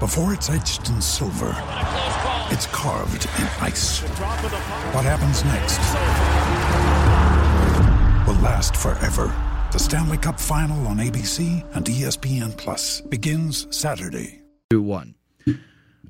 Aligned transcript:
Before 0.00 0.34
it's 0.34 0.50
etched 0.50 0.90
in 0.90 1.00
silver, 1.00 1.54
it's 2.50 2.66
carved 2.66 3.24
in 3.38 3.44
ice. 3.64 4.00
What 4.92 5.06
happens 5.06 5.42
next 5.42 5.78
will 8.28 8.38
last 8.42 8.76
forever. 8.76 9.34
The 9.72 9.78
Stanley 9.78 10.18
Cup 10.18 10.38
Final 10.38 10.86
on 10.88 10.98
ABC 10.98 11.64
and 11.74 11.86
ESPN 11.86 12.54
Plus 12.58 13.00
begins 13.00 13.74
Saturday. 13.74 14.42
Two 14.68 14.82
one. 14.82 15.14
All 15.48 15.54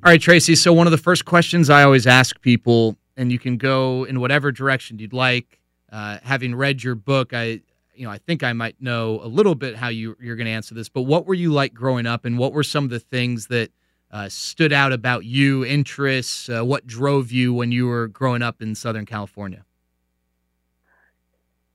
right, 0.02 0.20
Tracy. 0.20 0.56
So 0.56 0.72
one 0.72 0.88
of 0.88 0.90
the 0.90 0.98
first 0.98 1.24
questions 1.24 1.70
I 1.70 1.84
always 1.84 2.08
ask 2.08 2.40
people, 2.40 2.96
and 3.16 3.30
you 3.30 3.38
can 3.38 3.56
go 3.56 4.02
in 4.02 4.18
whatever 4.18 4.50
direction 4.50 4.98
you'd 4.98 5.12
like. 5.12 5.60
Uh, 5.92 6.18
having 6.24 6.56
read 6.56 6.82
your 6.82 6.96
book, 6.96 7.32
I, 7.32 7.60
you 7.94 8.04
know, 8.04 8.10
I 8.10 8.18
think 8.18 8.42
I 8.42 8.52
might 8.52 8.82
know 8.82 9.20
a 9.22 9.28
little 9.28 9.54
bit 9.54 9.76
how 9.76 9.88
you 9.88 10.16
you're 10.20 10.34
going 10.34 10.46
to 10.46 10.52
answer 10.52 10.74
this. 10.74 10.88
But 10.88 11.02
what 11.02 11.24
were 11.24 11.34
you 11.34 11.52
like 11.52 11.72
growing 11.72 12.04
up, 12.06 12.24
and 12.24 12.36
what 12.36 12.52
were 12.52 12.64
some 12.64 12.82
of 12.82 12.90
the 12.90 12.98
things 12.98 13.46
that 13.46 13.70
uh, 14.10 14.28
stood 14.28 14.72
out 14.72 14.92
about 14.92 15.24
you, 15.24 15.64
interests, 15.64 16.48
uh, 16.48 16.64
what 16.64 16.86
drove 16.86 17.32
you 17.32 17.52
when 17.52 17.72
you 17.72 17.86
were 17.86 18.08
growing 18.08 18.42
up 18.42 18.62
in 18.62 18.74
Southern 18.74 19.06
California? 19.06 19.64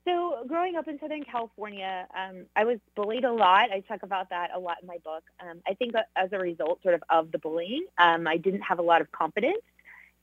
So, 0.06 0.44
growing 0.48 0.76
up 0.76 0.88
in 0.88 1.00
Southern 1.00 1.23
California, 1.23 2.08
um, 2.18 2.46
I 2.56 2.64
was 2.64 2.80
bullied 2.96 3.23
a 3.23 3.32
lot. 3.32 3.70
I 3.72 3.82
talk 3.82 4.04
about 4.04 4.30
that 4.30 4.50
a 4.54 4.60
lot 4.60 4.78
in 4.82 4.88
my 4.88 4.98
book. 5.04 5.23
Um, 5.40 5.62
I 5.68 5.76
think 5.76 5.94
as 6.16 6.30
a 6.32 6.40
result, 6.40 6.82
sort 6.82 6.96
of, 6.96 7.04
of 7.10 7.32
the 7.32 7.38
bullying, 7.38 7.86
um, 7.98 8.28
I 8.28 8.38
didn't 8.38 8.62
have 8.62 8.80
a 8.80 8.84
lot 8.84 9.02
of 9.02 9.12
confidence 9.12 9.62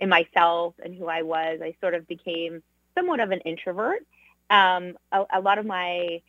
in 0.01 0.09
myself 0.09 0.75
and 0.83 0.95
who 0.95 1.07
I 1.07 1.23
was. 1.23 1.61
I 1.63 1.75
sort 1.81 1.95
of 1.95 2.09
became 2.09 2.63
somewhat 2.97 3.21
of 3.21 3.31
an 3.31 3.41
introvert. 3.41 4.05
Um, 4.51 4.97
a, 5.13 5.25
a 5.35 5.41
lot 5.41 5.59
of 5.59 5.67
my 5.67 6.23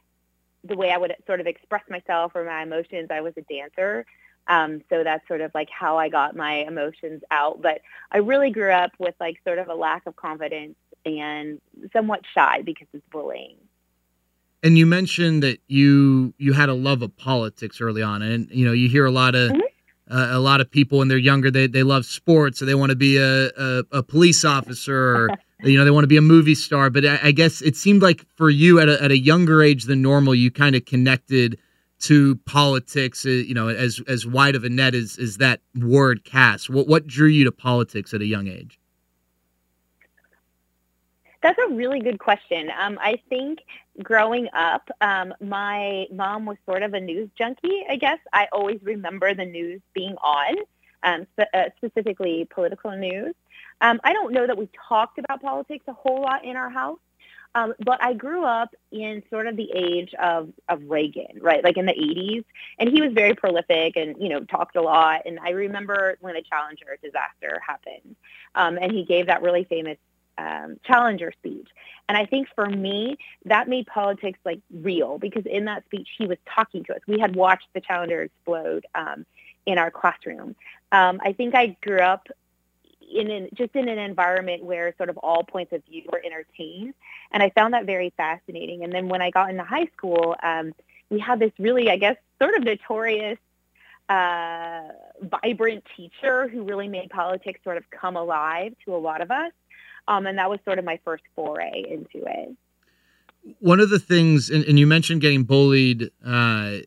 the 0.63 0.75
way 0.75 0.91
I 0.91 0.97
would 0.97 1.15
sort 1.25 1.39
of 1.39 1.47
express 1.47 1.83
myself 1.89 2.33
or 2.35 2.43
my 2.43 2.63
emotions, 2.63 3.07
I 3.09 3.21
was 3.21 3.33
a 3.37 3.41
dancer. 3.41 4.05
Um, 4.47 4.81
so 4.89 5.03
that's 5.03 5.27
sort 5.27 5.41
of 5.41 5.51
like 5.53 5.69
how 5.69 5.97
I 5.97 6.09
got 6.09 6.35
my 6.35 6.65
emotions 6.67 7.21
out. 7.31 7.61
But 7.61 7.81
I 8.11 8.17
really 8.17 8.49
grew 8.49 8.71
up 8.71 8.91
with 8.97 9.15
like 9.19 9.37
sort 9.43 9.59
of 9.59 9.69
a 9.69 9.75
lack 9.75 10.05
of 10.07 10.15
confidence 10.15 10.75
and 11.05 11.61
somewhat 11.93 12.21
shy 12.33 12.61
because 12.63 12.87
of 12.93 13.01
bullying. 13.11 13.55
And 14.61 14.77
you 14.77 14.85
mentioned 14.85 15.43
that 15.43 15.59
you 15.67 16.33
you 16.37 16.53
had 16.53 16.67
a 16.67 16.73
love 16.73 17.01
of 17.01 17.15
politics 17.15 17.79
early 17.79 18.01
on, 18.01 18.21
and 18.21 18.49
you 18.51 18.65
know 18.65 18.73
you 18.73 18.89
hear 18.89 19.05
a 19.05 19.11
lot 19.11 19.33
of 19.33 19.51
mm-hmm. 19.51 20.13
uh, 20.13 20.27
a 20.31 20.39
lot 20.39 20.59
of 20.59 20.69
people 20.69 20.97
when 20.97 21.07
they're 21.07 21.17
younger 21.17 21.49
they 21.49 21.67
they 21.67 21.83
love 21.83 22.05
sports, 22.05 22.61
or 22.61 22.65
they 22.65 22.75
want 22.75 22.89
to 22.89 22.95
be 22.97 23.15
a, 23.17 23.49
a, 23.57 23.83
a 23.93 24.03
police 24.03 24.43
officer, 24.43 25.15
or 25.15 25.29
you 25.63 25.77
know 25.77 25.85
they 25.85 25.91
want 25.91 26.03
to 26.03 26.09
be 26.09 26.17
a 26.17 26.21
movie 26.21 26.55
star. 26.55 26.89
But 26.89 27.05
I, 27.05 27.19
I 27.23 27.31
guess 27.31 27.61
it 27.61 27.77
seemed 27.77 28.01
like 28.01 28.25
for 28.35 28.49
you 28.49 28.81
at 28.81 28.89
a, 28.89 29.01
at 29.01 29.11
a 29.11 29.17
younger 29.17 29.63
age 29.63 29.85
than 29.85 30.01
normal, 30.01 30.35
you 30.35 30.51
kind 30.51 30.75
of 30.75 30.83
connected 30.83 31.57
to 31.99 32.35
politics, 32.45 33.25
uh, 33.25 33.29
you 33.29 33.53
know, 33.53 33.67
as 33.67 34.01
as 34.07 34.25
wide 34.25 34.55
of 34.55 34.63
a 34.63 34.69
net 34.69 34.95
as, 34.95 35.17
as 35.17 35.37
that 35.37 35.61
word 35.75 36.23
casts? 36.23 36.69
What 36.69 36.87
what 36.87 37.07
drew 37.07 37.27
you 37.27 37.43
to 37.45 37.51
politics 37.51 38.13
at 38.13 38.21
a 38.21 38.25
young 38.25 38.47
age? 38.47 38.79
That's 41.41 41.57
a 41.69 41.73
really 41.73 42.01
good 42.01 42.19
question. 42.19 42.69
Um, 42.77 42.99
I 43.01 43.21
think 43.29 43.59
growing 44.03 44.49
up, 44.53 44.89
um, 44.99 45.33
my 45.39 46.05
mom 46.11 46.45
was 46.45 46.57
sort 46.65 46.83
of 46.83 46.93
a 46.93 46.99
news 46.99 47.29
junkie. 47.37 47.85
I 47.89 47.95
guess 47.95 48.19
I 48.33 48.47
always 48.51 48.79
remember 48.83 49.33
the 49.33 49.45
news 49.45 49.81
being 49.93 50.15
on, 50.17 50.55
um, 51.03 51.27
spe- 51.33 51.53
uh, 51.53 51.69
specifically 51.77 52.45
political 52.53 52.91
news. 52.91 53.35
Um, 53.79 54.01
I 54.03 54.11
don't 54.11 54.33
know 54.33 54.47
that 54.47 54.57
we 54.57 54.69
talked 54.89 55.17
about 55.17 55.41
politics 55.41 55.85
a 55.87 55.93
whole 55.93 56.21
lot 56.21 56.43
in 56.43 56.57
our 56.57 56.69
house. 56.69 56.99
Um, 57.55 57.73
but 57.83 58.01
I 58.03 58.13
grew 58.13 58.45
up 58.45 58.75
in 58.91 59.23
sort 59.29 59.47
of 59.47 59.55
the 59.55 59.71
age 59.73 60.13
of, 60.15 60.49
of 60.67 60.81
Reagan, 60.87 61.39
right? 61.41 61.63
Like 61.63 61.77
in 61.77 61.85
the 61.85 61.93
80s. 61.93 62.45
And 62.77 62.89
he 62.89 63.01
was 63.01 63.11
very 63.13 63.33
prolific 63.33 63.95
and, 63.95 64.15
you 64.19 64.29
know, 64.29 64.41
talked 64.41 64.75
a 64.75 64.81
lot. 64.81 65.23
And 65.25 65.39
I 65.39 65.51
remember 65.51 66.17
when 66.21 66.35
the 66.35 66.43
Challenger 66.43 66.97
disaster 67.03 67.59
happened. 67.65 68.15
Um, 68.55 68.77
and 68.79 68.91
he 68.91 69.03
gave 69.03 69.27
that 69.27 69.41
really 69.41 69.63
famous 69.63 69.97
um, 70.37 70.79
Challenger 70.85 71.31
speech. 71.31 71.67
And 72.07 72.17
I 72.17 72.25
think 72.25 72.47
for 72.55 72.67
me, 72.67 73.17
that 73.45 73.67
made 73.67 73.87
politics 73.87 74.39
like 74.45 74.61
real 74.71 75.17
because 75.17 75.45
in 75.45 75.65
that 75.65 75.85
speech, 75.85 76.07
he 76.17 76.27
was 76.27 76.37
talking 76.53 76.83
to 76.85 76.95
us. 76.95 77.01
We 77.07 77.19
had 77.19 77.35
watched 77.35 77.67
the 77.73 77.81
Challenger 77.81 78.23
explode 78.23 78.85
um, 78.95 79.25
in 79.65 79.77
our 79.77 79.91
classroom. 79.91 80.55
Um, 80.91 81.19
I 81.23 81.33
think 81.33 81.55
I 81.55 81.77
grew 81.81 81.99
up 81.99 82.27
in 83.09 83.29
an, 83.29 83.49
just 83.53 83.75
in 83.75 83.89
an 83.89 83.97
environment 83.97 84.63
where 84.63 84.93
sort 84.97 85.09
of 85.09 85.17
all 85.17 85.43
points 85.43 85.73
of 85.73 85.83
view 85.85 86.03
were 86.11 86.21
entertained. 86.23 86.93
And 87.31 87.43
I 87.43 87.49
found 87.49 87.73
that 87.73 87.85
very 87.85 88.13
fascinating. 88.15 88.83
And 88.83 88.93
then 88.93 89.09
when 89.09 89.21
I 89.21 89.31
got 89.31 89.49
into 89.49 89.63
high 89.63 89.87
school, 89.97 90.35
um, 90.43 90.73
we 91.09 91.19
had 91.19 91.39
this 91.39 91.51
really, 91.59 91.89
I 91.89 91.97
guess, 91.97 92.17
sort 92.41 92.55
of 92.55 92.63
notorious, 92.63 93.37
uh, 94.09 94.81
vibrant 95.21 95.83
teacher 95.95 96.47
who 96.47 96.63
really 96.63 96.87
made 96.87 97.09
politics 97.09 97.59
sort 97.63 97.77
of 97.77 97.83
come 97.89 98.15
alive 98.15 98.73
to 98.85 98.95
a 98.95 98.97
lot 98.97 99.21
of 99.21 99.31
us. 99.31 99.51
Um, 100.07 100.25
and 100.25 100.37
that 100.37 100.49
was 100.49 100.59
sort 100.65 100.79
of 100.79 100.85
my 100.85 100.99
first 101.03 101.23
foray 101.35 101.83
into 101.87 102.25
it. 102.25 102.55
One 103.59 103.79
of 103.79 103.89
the 103.89 103.99
things, 103.99 104.49
and, 104.49 104.63
and 104.65 104.79
you 104.79 104.87
mentioned 104.87 105.21
getting 105.21 105.43
bullied 105.43 106.09
uh, 106.25 106.77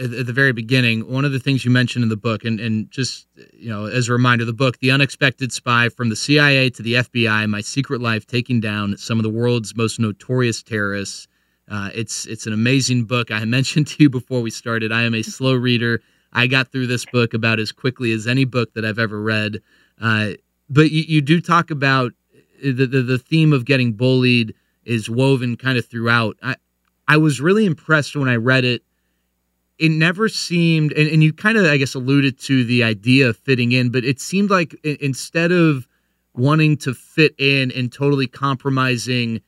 at 0.00 0.26
the 0.26 0.32
very 0.32 0.52
beginning, 0.52 1.10
one 1.10 1.24
of 1.24 1.32
the 1.32 1.38
things 1.38 1.64
you 1.64 1.70
mentioned 1.70 2.02
in 2.02 2.08
the 2.08 2.16
book, 2.16 2.44
and, 2.44 2.60
and 2.60 2.90
just 2.90 3.26
you 3.52 3.68
know, 3.68 3.86
as 3.86 4.08
a 4.08 4.12
reminder, 4.12 4.44
the 4.44 4.52
book, 4.52 4.78
"The 4.78 4.90
Unexpected 4.90 5.52
Spy: 5.52 5.88
From 5.88 6.08
the 6.08 6.16
CIA 6.16 6.70
to 6.70 6.82
the 6.82 6.94
FBI: 6.94 7.48
My 7.48 7.60
Secret 7.60 8.00
Life 8.00 8.26
Taking 8.26 8.60
Down 8.60 8.96
Some 8.96 9.18
of 9.18 9.22
the 9.22 9.30
World's 9.30 9.76
Most 9.76 9.98
Notorious 9.98 10.62
Terrorists." 10.62 11.28
Uh, 11.68 11.90
it's 11.94 12.26
it's 12.26 12.46
an 12.46 12.52
amazing 12.52 13.04
book. 13.04 13.30
I 13.30 13.44
mentioned 13.44 13.86
to 13.88 14.02
you 14.02 14.10
before 14.10 14.40
we 14.40 14.50
started. 14.50 14.92
I 14.92 15.02
am 15.02 15.14
a 15.14 15.22
slow 15.22 15.54
reader. 15.54 16.00
I 16.32 16.46
got 16.46 16.72
through 16.72 16.88
this 16.88 17.04
book 17.04 17.32
about 17.32 17.60
as 17.60 17.72
quickly 17.72 18.12
as 18.12 18.26
any 18.26 18.44
book 18.44 18.74
that 18.74 18.84
I've 18.84 18.98
ever 18.98 19.20
read. 19.22 19.60
Uh, 20.00 20.30
but 20.68 20.90
you, 20.90 21.04
you 21.06 21.20
do 21.20 21.40
talk 21.40 21.70
about 21.70 22.12
the, 22.62 22.86
the 22.86 23.02
the 23.02 23.18
theme 23.18 23.52
of 23.52 23.64
getting 23.64 23.92
bullied 23.92 24.54
is 24.84 25.08
woven 25.08 25.56
kind 25.56 25.78
of 25.78 25.86
throughout. 25.86 26.36
I 26.42 26.56
I 27.06 27.16
was 27.16 27.40
really 27.40 27.66
impressed 27.66 28.16
when 28.16 28.28
I 28.28 28.36
read 28.36 28.64
it 28.64 28.82
it 29.78 29.90
never 29.90 30.28
seemed 30.28 30.92
and, 30.92 31.08
and 31.08 31.22
you 31.22 31.32
kind 31.32 31.58
of 31.58 31.64
i 31.64 31.76
guess 31.76 31.94
alluded 31.94 32.38
to 32.38 32.64
the 32.64 32.82
idea 32.82 33.28
of 33.28 33.36
fitting 33.36 33.72
in 33.72 33.90
but 33.90 34.04
it 34.04 34.20
seemed 34.20 34.50
like 34.50 34.74
instead 34.84 35.52
of 35.52 35.86
wanting 36.34 36.76
to 36.76 36.92
fit 36.94 37.34
in 37.38 37.70
and 37.72 37.92
totally 37.92 38.26
compromising 38.26 39.40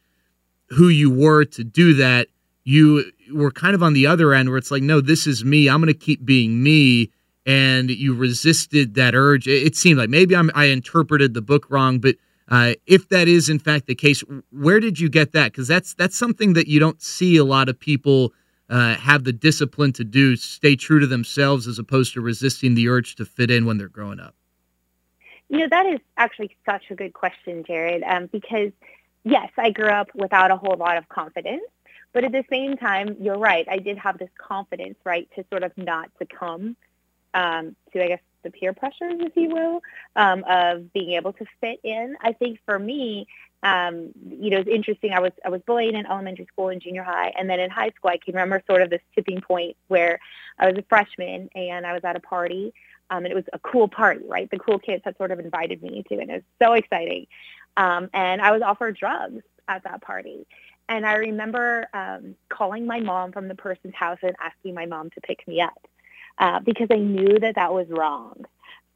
who 0.68 0.88
you 0.88 1.10
were 1.10 1.44
to 1.44 1.64
do 1.64 1.94
that 1.94 2.28
you 2.66 3.12
were 3.32 3.52
kind 3.52 3.74
of 3.74 3.82
on 3.82 3.92
the 3.92 4.06
other 4.06 4.34
end 4.34 4.48
where 4.48 4.58
it's 4.58 4.70
like 4.70 4.82
no 4.82 5.00
this 5.00 5.26
is 5.26 5.44
me. 5.44 5.68
I'm 5.68 5.80
going 5.80 5.92
to 5.92 5.98
keep 5.98 6.24
being 6.24 6.62
me 6.62 7.10
and 7.46 7.90
you 7.90 8.12
resisted 8.12 8.94
that 8.94 9.14
urge. 9.14 9.46
It, 9.46 9.76
seemed 9.76 9.98
like 9.98 10.10
maybe 10.10 10.34
I'm, 10.34 10.50
i 10.54 10.66
interpreted 10.66 11.32
the 11.32 11.42
book 11.42 11.70
wrong 11.70 12.00
but 12.00 12.16
uh, 12.48 12.74
if 12.86 13.08
that 13.08 13.28
is 13.28 13.48
in 13.48 13.58
fact 13.58 13.86
the 13.86 13.94
case 13.94 14.22
where 14.50 14.80
did 14.80 15.00
you 15.00 15.08
get 15.08 15.32
that? 15.32 15.52
Because 15.52 15.68
that's 15.68 15.94
that's 15.94 16.16
something 16.16 16.52
that 16.52 16.66
you 16.66 16.78
don't 16.78 17.00
see 17.00 17.36
a 17.36 17.44
lot 17.44 17.68
of 17.68 17.78
people 17.78 18.32
uh, 18.68 18.96
have 18.96 19.24
the 19.24 19.32
discipline 19.32 19.92
to 19.92 20.04
do, 20.04 20.36
stay 20.36 20.76
true 20.76 21.00
to 21.00 21.06
themselves 21.06 21.66
as 21.66 21.78
opposed 21.78 22.12
to 22.14 22.20
resisting 22.20 22.74
the 22.74 22.88
urge 22.88 23.14
to 23.16 23.24
fit 23.24 23.50
in 23.50 23.64
when 23.66 23.78
they're 23.78 23.88
growing 23.88 24.20
up? 24.20 24.34
You 25.48 25.58
know, 25.58 25.68
that 25.70 25.86
is 25.86 26.00
actually 26.16 26.56
such 26.68 26.84
a 26.90 26.94
good 26.94 27.12
question, 27.12 27.62
Jared, 27.64 28.02
um, 28.02 28.26
because 28.26 28.72
yes, 29.24 29.50
I 29.56 29.70
grew 29.70 29.88
up 29.88 30.08
without 30.14 30.50
a 30.50 30.56
whole 30.56 30.76
lot 30.76 30.96
of 30.96 31.08
confidence. 31.08 31.62
But 32.12 32.24
at 32.24 32.32
the 32.32 32.44
same 32.50 32.76
time, 32.76 33.16
you're 33.20 33.38
right. 33.38 33.66
I 33.70 33.78
did 33.78 33.98
have 33.98 34.16
this 34.16 34.30
confidence, 34.38 34.96
right, 35.04 35.28
to 35.36 35.44
sort 35.50 35.62
of 35.62 35.72
not 35.76 36.08
succumb 36.18 36.76
um, 37.34 37.76
to, 37.92 38.02
I 38.02 38.08
guess, 38.08 38.20
the 38.42 38.50
peer 38.50 38.72
pressures, 38.72 39.16
if 39.20 39.36
you 39.36 39.50
will, 39.50 39.82
um, 40.14 40.42
of 40.48 40.92
being 40.92 41.10
able 41.12 41.34
to 41.34 41.44
fit 41.60 41.80
in. 41.84 42.16
I 42.22 42.32
think 42.32 42.58
for 42.64 42.78
me, 42.78 43.26
um, 43.66 44.12
you 44.28 44.50
know, 44.50 44.58
it's 44.58 44.68
interesting. 44.68 45.12
I 45.12 45.18
was 45.18 45.32
I 45.44 45.48
was 45.48 45.60
bullied 45.66 45.94
in 45.94 46.06
elementary 46.06 46.46
school 46.46 46.68
and 46.68 46.80
junior 46.80 47.02
high, 47.02 47.32
and 47.36 47.50
then 47.50 47.58
in 47.58 47.68
high 47.68 47.90
school, 47.90 48.10
I 48.10 48.18
can 48.18 48.34
remember 48.34 48.62
sort 48.64 48.80
of 48.80 48.90
this 48.90 49.00
tipping 49.14 49.40
point 49.40 49.76
where 49.88 50.20
I 50.56 50.66
was 50.66 50.78
a 50.78 50.84
freshman 50.88 51.48
and 51.56 51.84
I 51.84 51.92
was 51.92 52.02
at 52.04 52.14
a 52.14 52.20
party, 52.20 52.72
um, 53.10 53.24
and 53.24 53.32
it 53.32 53.34
was 53.34 53.44
a 53.52 53.58
cool 53.58 53.88
party, 53.88 54.24
right? 54.28 54.48
The 54.48 54.60
cool 54.60 54.78
kids 54.78 55.02
had 55.04 55.16
sort 55.16 55.32
of 55.32 55.40
invited 55.40 55.82
me 55.82 56.04
to, 56.08 56.14
and 56.14 56.30
it 56.30 56.34
was 56.34 56.42
so 56.62 56.74
exciting. 56.74 57.26
Um, 57.76 58.08
and 58.14 58.40
I 58.40 58.52
was 58.52 58.62
offered 58.62 58.96
drugs 58.96 59.42
at 59.66 59.82
that 59.82 60.00
party, 60.00 60.46
and 60.88 61.04
I 61.04 61.14
remember 61.14 61.88
um, 61.92 62.36
calling 62.48 62.86
my 62.86 63.00
mom 63.00 63.32
from 63.32 63.48
the 63.48 63.56
person's 63.56 63.96
house 63.96 64.18
and 64.22 64.36
asking 64.40 64.74
my 64.74 64.86
mom 64.86 65.10
to 65.10 65.20
pick 65.22 65.46
me 65.48 65.60
up 65.60 65.88
uh, 66.38 66.60
because 66.60 66.86
I 66.92 66.98
knew 66.98 67.40
that 67.40 67.56
that 67.56 67.74
was 67.74 67.88
wrong. 67.90 68.44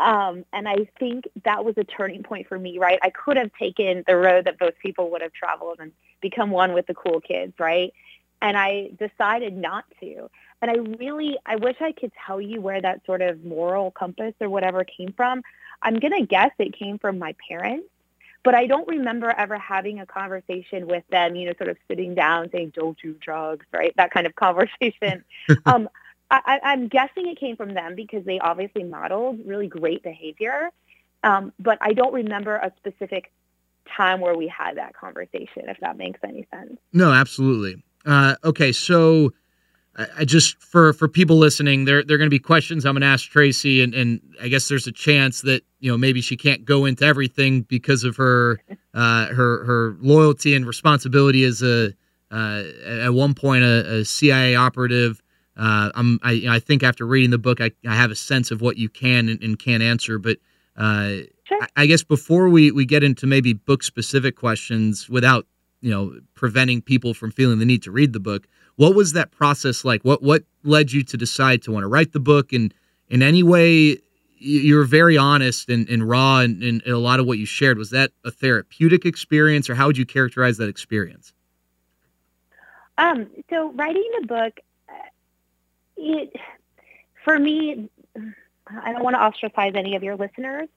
Um, 0.01 0.47
and 0.55 0.67
I 0.67 0.89
think 0.99 1.29
that 1.45 1.65
was 1.65 1.77
a 1.77 1.85
turning 1.85 2.23
point 2.23 2.49
for 2.49 2.59
me, 2.59 2.79
right? 2.79 2.99
I 3.03 3.11
could 3.11 3.37
have 3.37 3.53
taken 3.53 4.03
the 4.07 4.17
road 4.17 4.47
that 4.47 4.57
most 4.59 4.79
people 4.79 5.11
would 5.11 5.21
have 5.21 5.33
traveled 5.35 5.77
and 5.79 5.93
become 6.23 6.51
one 6.51 6.73
with 6.73 6.87
the 6.87 6.95
cool 6.95 7.21
kids, 7.21 7.53
right? 7.59 7.93
And 8.41 8.57
I 8.57 8.93
decided 8.99 9.55
not 9.55 9.85
to. 10.01 10.31
And 10.63 10.71
I 10.71 10.77
really, 10.99 11.37
I 11.45 11.57
wish 11.57 11.77
I 11.81 11.93
could 11.93 12.13
tell 12.27 12.41
you 12.41 12.63
where 12.63 12.81
that 12.81 13.05
sort 13.05 13.21
of 13.21 13.45
moral 13.45 13.91
compass 13.91 14.33
or 14.41 14.49
whatever 14.49 14.85
came 14.85 15.13
from. 15.13 15.43
I'm 15.83 15.99
going 15.99 16.19
to 16.19 16.27
guess 16.27 16.51
it 16.59 16.79
came 16.79 16.99
from 16.99 17.19
my 17.19 17.35
parents, 17.47 17.89
but 18.43 18.55
I 18.55 18.67
don't 18.67 18.89
remember 18.89 19.29
ever 19.31 19.59
having 19.59 20.01
a 20.01 20.07
conversation 20.07 20.87
with 20.87 21.05
them, 21.11 21.37
you 21.37 21.47
know, 21.47 21.53
sort 21.59 21.69
of 21.69 21.77
sitting 21.89 22.15
down 22.15 22.51
saying, 22.53 22.73
don't 22.75 22.97
do 23.03 23.15
drugs, 23.21 23.67
right? 23.71 23.95
That 23.97 24.13
kind 24.13 24.27
of 24.27 24.35
conversation. 24.37 25.25
um, 25.67 25.91
I, 26.31 26.61
I'm 26.63 26.89
guessing 26.89 27.29
it 27.29 27.39
came 27.39 27.57
from 27.57 27.75
them 27.75 27.95
because 27.97 28.25
they 28.25 28.39
obviously 28.39 28.85
modeled 28.85 29.41
really 29.45 29.67
great 29.67 30.03
behavior. 30.03 30.71
Um, 31.25 31.53
but 31.59 31.79
I 31.81 31.93
don't 31.93 32.15
remember 32.15 32.57
a 32.57 32.73
specific 32.79 33.33
time 33.97 34.21
where 34.21 34.37
we 34.37 34.49
had 34.49 34.77
that 34.77 34.95
conversation, 34.95 35.69
if 35.69 35.79
that 35.81 35.97
makes 35.97 36.21
any 36.23 36.47
sense. 36.53 36.79
No, 36.93 37.13
absolutely. 37.13 37.83
Uh, 38.07 38.37
okay, 38.45 38.73
so 38.73 39.33
I 40.17 40.25
just 40.25 40.63
for 40.63 40.93
for 40.93 41.09
people 41.09 41.37
listening, 41.37 41.85
there 41.85 42.03
there 42.03 42.15
are 42.15 42.19
going 42.19 42.31
to 42.31 42.35
be 42.35 42.39
questions 42.39 42.87
I'm 42.87 42.95
going 42.95 43.03
to 43.03 43.09
ask 43.09 43.29
Tracy, 43.29 43.83
and 43.83 43.93
and 43.95 44.21
I 44.41 44.49
guess 44.49 44.69
there's 44.69 44.87
a 44.87 44.93
chance 44.93 45.43
that 45.43 45.63
you 45.81 45.91
know 45.91 45.99
maybe 45.99 46.21
she 46.21 46.37
can't 46.37 46.65
go 46.65 46.85
into 46.85 47.05
everything 47.05 47.63
because 47.63 48.05
of 48.05 48.17
her 48.17 48.61
uh, 48.95 49.27
her 49.27 49.65
her 49.65 49.97
loyalty 50.01 50.55
and 50.55 50.67
responsibility 50.67 51.45
as 51.45 51.63
a 51.63 51.93
uh, 52.31 52.63
at 52.87 53.13
one 53.13 53.35
point 53.35 53.65
a, 53.65 53.97
a 53.97 54.05
CIA 54.05 54.55
operative. 54.55 55.21
Uh, 55.57 55.91
I'm 55.95 56.19
I, 56.23 56.47
I 56.49 56.59
think 56.59 56.83
after 56.83 57.07
reading 57.07 57.31
the 57.31 57.39
book, 57.39 57.61
I, 57.61 57.71
I 57.87 57.95
have 57.95 58.11
a 58.11 58.17
sense 58.17 58.51
of 58.51 58.61
what 58.61 58.77
you 58.77 58.89
can 58.89 59.29
and, 59.29 59.43
and 59.43 59.59
can't 59.59 59.83
answer, 59.83 60.19
but 60.19 60.39
uh, 60.77 61.17
sure. 61.45 61.63
I, 61.63 61.67
I 61.77 61.87
guess 61.87 62.03
before 62.03 62.49
we 62.49 62.71
we 62.71 62.87
get 62.87 63.03
into 63.03 63.27
maybe 63.27 63.53
book 63.53 63.83
specific 63.83 64.37
questions, 64.37 65.09
without 65.09 65.47
you 65.81 65.91
know 65.91 66.19
preventing 66.35 66.83
people 66.83 67.15
from 67.15 67.31
feeling 67.31 67.59
the 67.59 67.67
need 67.67 67.83
to 67.83 67.91
read 67.91 68.13
the 68.13 68.21
book 68.21 68.47
what 68.81 68.95
was 68.95 69.13
that 69.13 69.31
process 69.31 69.85
like? 69.85 70.03
What 70.07 70.23
what 70.23 70.45
led 70.65 70.91
you 70.91 71.03
to 71.03 71.17
decide 71.19 71.61
to 71.65 71.71
want 71.71 71.85
to 71.85 71.87
write 71.87 72.13
the 72.13 72.21
book? 72.21 72.51
And 72.51 72.73
in 73.09 73.23
any 73.23 73.43
way, 73.43 73.99
you're 74.39 74.85
very 74.85 75.19
honest 75.19 75.69
and, 75.69 75.87
and 75.91 76.09
raw 76.09 76.39
and, 76.39 76.63
and 76.63 76.83
a 76.87 76.97
lot 76.97 77.21
of 77.21 77.27
what 77.27 77.37
you 77.37 77.45
shared. 77.45 77.77
Was 77.77 77.91
that 77.91 78.13
a 78.25 78.31
therapeutic 78.31 79.05
experience, 79.05 79.69
or 79.69 79.75
how 79.75 79.87
would 79.87 79.99
you 79.99 80.07
characterize 80.07 80.57
that 80.57 80.71
experience? 80.71 81.35
Um, 82.97 83.27
so 83.51 83.71
writing 83.73 84.09
the 84.23 84.27
book, 84.27 84.61
it 86.01 86.33
for 87.25 87.39
me, 87.39 87.91
I 88.69 88.93
don't 88.93 89.05
want 89.05 89.15
to 89.15 89.23
ostracize 89.23 89.73
any 89.75 89.97
of 89.97 90.03
your 90.03 90.17
listeners, 90.17 90.69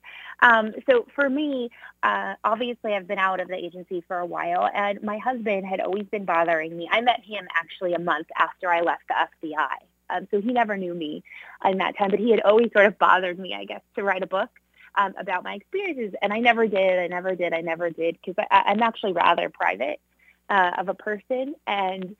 um, 0.43 0.73
so 0.89 1.07
for 1.15 1.29
me, 1.29 1.69
uh, 2.03 2.35
obviously, 2.43 2.93
I've 2.93 3.07
been 3.07 3.17
out 3.17 3.39
of 3.39 3.47
the 3.47 3.55
agency 3.55 4.03
for 4.07 4.17
a 4.17 4.25
while, 4.25 4.69
and 4.73 5.01
my 5.01 5.17
husband 5.17 5.65
had 5.65 5.79
always 5.79 6.05
been 6.05 6.25
bothering 6.25 6.75
me. 6.75 6.89
I 6.91 7.01
met 7.01 7.21
him 7.23 7.47
actually 7.55 7.93
a 7.93 7.99
month 7.99 8.27
after 8.37 8.69
I 8.69 8.81
left 8.81 9.03
the 9.07 9.15
FBI. 9.49 9.77
Um, 10.09 10.27
so 10.31 10.41
he 10.41 10.51
never 10.51 10.75
knew 10.75 10.93
me 10.93 11.23
in 11.63 11.77
that 11.77 11.97
time, 11.97 12.09
but 12.09 12.19
he 12.19 12.29
had 12.31 12.41
always 12.41 12.69
sort 12.73 12.87
of 12.87 12.99
bothered 12.99 13.39
me, 13.39 13.55
I 13.55 13.63
guess, 13.63 13.81
to 13.95 14.03
write 14.03 14.21
a 14.21 14.27
book 14.27 14.49
um, 14.95 15.13
about 15.17 15.45
my 15.45 15.53
experiences. 15.53 16.13
And 16.21 16.33
I 16.33 16.39
never 16.39 16.67
did. 16.67 16.99
I 16.99 17.07
never 17.07 17.35
did. 17.35 17.53
I 17.53 17.61
never 17.61 17.89
did 17.89 18.17
because 18.23 18.45
I'm 18.51 18.81
actually 18.81 19.13
rather 19.13 19.49
private 19.49 20.01
uh, 20.49 20.71
of 20.77 20.89
a 20.89 20.93
person. 20.93 21.55
And 21.65 22.17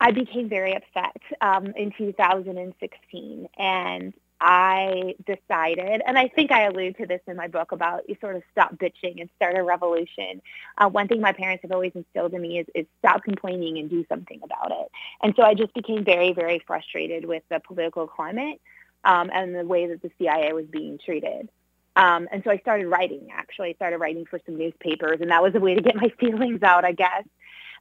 I 0.00 0.12
became 0.12 0.48
very 0.48 0.74
upset 0.74 1.20
um, 1.40 1.72
in 1.76 1.92
2016. 1.96 3.48
And 3.58 4.14
I 4.40 5.16
decided, 5.26 6.00
and 6.06 6.16
I 6.16 6.28
think 6.28 6.52
I 6.52 6.66
allude 6.66 6.96
to 6.98 7.06
this 7.06 7.20
in 7.26 7.36
my 7.36 7.48
book 7.48 7.72
about 7.72 8.08
you 8.08 8.16
sort 8.20 8.36
of 8.36 8.42
stop 8.52 8.76
bitching 8.76 9.20
and 9.20 9.28
start 9.34 9.56
a 9.58 9.62
revolution. 9.62 10.40
Uh, 10.76 10.88
one 10.88 11.08
thing 11.08 11.20
my 11.20 11.32
parents 11.32 11.62
have 11.62 11.72
always 11.72 11.92
instilled 11.96 12.34
in 12.34 12.42
me 12.42 12.60
is, 12.60 12.66
is 12.74 12.86
stop 13.00 13.24
complaining 13.24 13.78
and 13.78 13.90
do 13.90 14.04
something 14.08 14.40
about 14.44 14.70
it. 14.70 14.90
And 15.22 15.34
so 15.36 15.42
I 15.42 15.54
just 15.54 15.74
became 15.74 16.04
very, 16.04 16.32
very 16.32 16.62
frustrated 16.64 17.24
with 17.24 17.42
the 17.50 17.58
political 17.58 18.06
climate 18.06 18.60
um, 19.04 19.28
and 19.32 19.54
the 19.56 19.64
way 19.64 19.88
that 19.88 20.02
the 20.02 20.10
CIA 20.18 20.52
was 20.52 20.66
being 20.66 20.98
treated. 21.04 21.48
Um, 21.96 22.28
and 22.30 22.44
so 22.44 22.50
I 22.52 22.58
started 22.58 22.86
writing, 22.86 23.30
actually. 23.32 23.70
I 23.70 23.72
started 23.72 23.98
writing 23.98 24.24
for 24.24 24.38
some 24.46 24.56
newspapers, 24.56 25.20
and 25.20 25.32
that 25.32 25.42
was 25.42 25.56
a 25.56 25.60
way 25.60 25.74
to 25.74 25.82
get 25.82 25.96
my 25.96 26.12
feelings 26.20 26.62
out, 26.62 26.84
I 26.84 26.92
guess. 26.92 27.24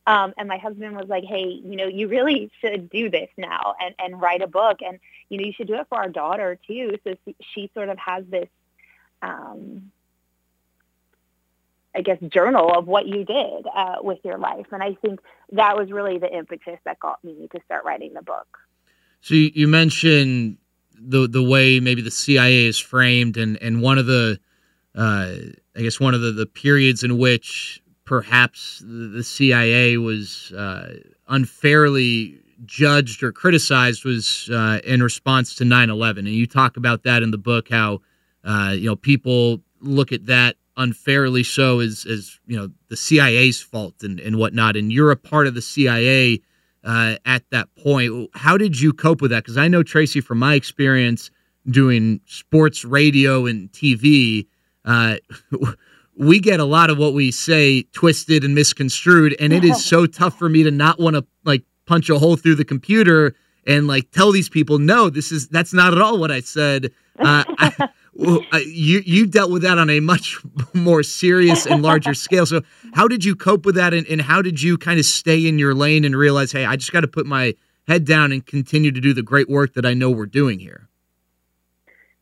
Um, 0.08 0.34
and 0.38 0.48
my 0.48 0.58
husband 0.58 0.96
was 0.96 1.10
like, 1.10 1.26
hey, 1.26 1.44
you 1.44 1.76
know, 1.76 1.86
you 1.86 2.08
really 2.08 2.50
should 2.62 2.90
do 2.90 3.10
this 3.10 3.28
now 3.36 3.76
and, 3.82 3.94
and 4.00 4.22
write 4.22 4.42
a 4.42 4.48
book. 4.48 4.78
And, 4.82 5.00
you 5.28 5.38
know, 5.38 5.46
you 5.46 5.52
should 5.52 5.68
do 5.68 5.76
it 5.76 5.88
for 5.90 5.98
our 5.98 6.08
daughter 6.08 6.58
too. 6.66 6.98
So 7.04 7.16
she 7.54 7.70
sort 7.74 7.90
of 7.90 7.98
has 8.00 8.24
this, 8.30 8.48
um, 9.22 9.92
I 11.94 12.02
guess, 12.04 12.20
journal 12.30 12.72
of 12.74 12.88
what 12.88 13.06
you 13.06 13.26
did 13.26 13.68
uh, 13.76 13.98
with 14.02 14.20
your 14.24 14.38
life. 14.38 14.68
And 14.72 14.82
I 14.82 14.94
think 14.94 15.20
that 15.52 15.76
was 15.76 15.92
really 15.92 16.20
the 16.20 16.34
impetus 16.34 16.80
that 16.86 17.02
got 17.02 17.22
me 17.22 17.50
to 17.52 17.60
start 17.66 17.84
writing 17.84 18.14
the 18.14 18.22
book. 18.22 18.48
So 19.20 19.34
you, 19.36 19.68
mentioned 19.68 20.58
the 20.94 21.28
the 21.28 21.44
way 21.44 21.82
maybe 21.82 22.02
the 22.02 22.12
CIA 22.12 22.66
is 22.68 22.78
framed, 22.80 23.36
and 23.36 23.62
and 23.62 23.82
one 23.82 23.98
of 23.98 24.06
the, 24.06 24.40
uh, 24.96 25.32
I 25.76 25.82
guess 25.82 26.00
one 26.00 26.14
of 26.14 26.22
the, 26.22 26.32
the 26.32 26.46
periods 26.46 27.04
in 27.04 27.18
which 27.18 27.82
perhaps 28.08 28.82
the 28.84 29.24
CIA 29.24 29.98
was 29.98 30.52
uh, 30.54 30.96
unfairly 31.28 32.40
judged 32.66 33.22
or 33.22 33.32
criticized 33.32 34.04
was 34.06 34.50
uh, 34.52 34.80
in 34.84 35.04
response 35.04 35.54
to 35.56 35.64
9/11, 35.66 36.20
and 36.20 36.30
you 36.30 36.48
talk 36.48 36.78
about 36.78 37.04
that 37.04 37.22
in 37.22 37.30
the 37.30 37.38
book. 37.38 37.70
How 37.70 38.00
uh, 38.44 38.74
you 38.76 38.86
know 38.86 38.96
people 38.96 39.62
look 39.82 40.12
at 40.12 40.26
that 40.26 40.56
unfairly 40.78 41.44
so 41.44 41.82
as 41.82 42.06
as 42.10 42.40
you 42.48 42.58
know 42.58 42.72
the 42.88 42.96
CIA's 42.96 43.62
fault 43.62 44.02
and 44.02 44.20
and 44.20 44.38
whatnot, 44.38 44.76
and 44.76 44.92
you're 44.92 45.12
a 45.12 45.18
part 45.18 45.46
of 45.46 45.54
the 45.54 45.62
CIA 45.62 46.42
uh, 46.84 47.18
at 47.26 47.44
that 47.52 47.68
point. 47.76 48.30
How 48.34 48.58
did 48.58 48.80
you 48.80 48.94
cope 48.94 49.22
with 49.22 49.32
that? 49.32 49.44
Because 49.44 49.58
I 49.58 49.68
know 49.68 49.84
Tracy 49.84 50.22
from 50.22 50.40
my 50.40 50.56
experience 50.56 51.30
doing 51.70 52.22
sports 52.26 52.86
radio 52.86 53.46
and 53.46 53.70
TV. 53.72 54.48
We 56.18 56.40
get 56.40 56.60
a 56.60 56.66
lot 56.66 56.90
of 56.90 56.98
what 56.98 57.14
we 57.14 57.32
say 57.32 57.84
twisted 57.94 58.44
and 58.44 58.56
misconstrued 58.56 59.36
and 59.40 59.54
it 59.54 59.64
is 59.64 59.84
so 59.94 60.06
tough 60.06 60.38
for 60.38 60.50
me 60.50 60.64
to 60.64 60.72
not 60.72 61.00
want 61.00 61.16
to 61.16 61.26
like 61.44 61.64
punch 61.86 62.10
a 62.10 62.20
hole 62.20 62.36
through 62.36 62.56
the 62.56 62.66
computer 62.66 63.36
and 63.66 63.88
like 63.88 64.12
tell 64.12 64.32
these 64.32 64.50
people 64.50 64.80
no 64.80 65.10
this 65.10 65.32
is 65.32 65.48
that's 65.48 65.74
not 65.74 65.94
at 65.94 66.02
all 66.02 66.18
what 66.20 66.32
i 66.32 66.40
said. 66.40 66.92
Uh, 67.20 67.44
I, 67.58 67.90
well, 68.14 68.42
I, 68.52 68.60
you 68.60 69.02
you 69.06 69.26
dealt 69.26 69.52
with 69.52 69.62
that 69.64 69.78
on 69.78 69.90
a 69.90 70.00
much 70.00 70.40
more 70.74 71.04
serious 71.04 71.66
and 71.66 71.82
larger 71.82 72.14
scale. 72.14 72.46
So 72.46 72.62
how 72.94 73.08
did 73.08 73.24
you 73.24 73.36
cope 73.36 73.66
with 73.66 73.76
that 73.76 73.94
and, 73.94 74.08
and 74.08 74.22
how 74.22 74.42
did 74.42 74.62
you 74.62 74.78
kind 74.78 75.00
of 75.00 75.06
stay 75.06 75.48
in 75.48 75.60
your 75.60 75.74
lane 75.74 76.04
and 76.04 76.16
realize 76.16 76.52
hey 76.52 76.66
i 76.66 76.76
just 76.76 76.92
got 76.92 77.02
to 77.02 77.08
put 77.08 77.26
my 77.26 77.54
head 77.88 78.06
down 78.06 78.32
and 78.32 78.46
continue 78.46 78.92
to 78.92 79.00
do 79.00 79.14
the 79.14 79.24
great 79.24 79.50
work 79.50 79.74
that 79.74 79.86
i 79.86 79.94
know 79.94 80.10
we're 80.10 80.26
doing 80.26 80.60
here 80.60 80.87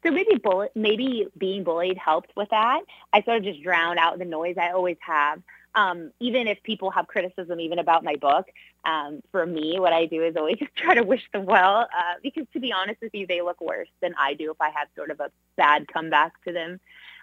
so 0.05 0.12
maybe 0.12 0.35
bullet, 0.35 0.71
maybe 0.75 1.27
being 1.38 1.63
bullied 1.63 1.97
helped 1.97 2.31
with 2.35 2.50
that. 2.50 2.81
I 3.12 3.24
sort 3.24 3.38
of 3.38 3.43
just 3.43 3.63
drowned 3.63 3.97
out 3.97 4.19
the 4.19 4.25
noise 4.25 4.55
I 4.57 4.71
always 4.71 4.97
have. 5.00 5.41
Um, 5.74 6.12
even 6.19 6.47
if 6.47 6.62
people 6.63 6.91
have 6.91 7.07
criticism 7.07 7.59
even 7.59 7.79
about 7.79 8.03
my 8.03 8.15
book, 8.15 8.47
um, 8.85 9.21
for 9.31 9.45
me, 9.45 9.79
what 9.79 9.93
I 9.93 10.05
do 10.05 10.24
is 10.24 10.35
always 10.38 10.57
try 10.75 10.93
to 10.93 11.03
wish 11.03 11.24
them 11.33 11.45
well. 11.45 11.81
Uh, 11.81 12.15
because 12.21 12.45
to 12.53 12.59
be 12.59 12.71
honest 12.71 13.01
with 13.01 13.13
you, 13.13 13.25
they 13.27 13.41
look 13.41 13.59
worse 13.59 13.89
than 14.01 14.13
I 14.17 14.35
do 14.35 14.51
if 14.51 14.62
I 14.62 14.69
have 14.69 14.88
sort 14.95 15.09
of 15.09 15.19
a 15.19 15.31
bad 15.57 15.88
comeback 15.88 16.41
to 16.43 16.53
them. 16.53 16.79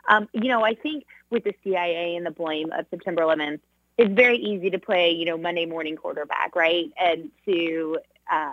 Um, 0.09 0.29
you 0.33 0.49
know, 0.49 0.65
I 0.65 0.75
think 0.75 1.07
with 1.31 1.45
the 1.45 1.55
CIA 1.63 2.17
and 2.17 2.27
the 2.27 2.33
blame 2.33 2.73
of 2.73 2.87
September 2.91 3.23
11th, 3.23 3.61
it's 3.97 4.13
very 4.13 4.39
easy 4.39 4.71
to 4.71 4.79
play, 4.79 5.13
you 5.13 5.25
know, 5.25 5.39
Monday 5.39 5.67
morning 5.67 5.97
quarterback, 5.97 6.57
right? 6.57 6.91
And 6.99 7.31
to 7.47 7.99
uh, 8.31 8.53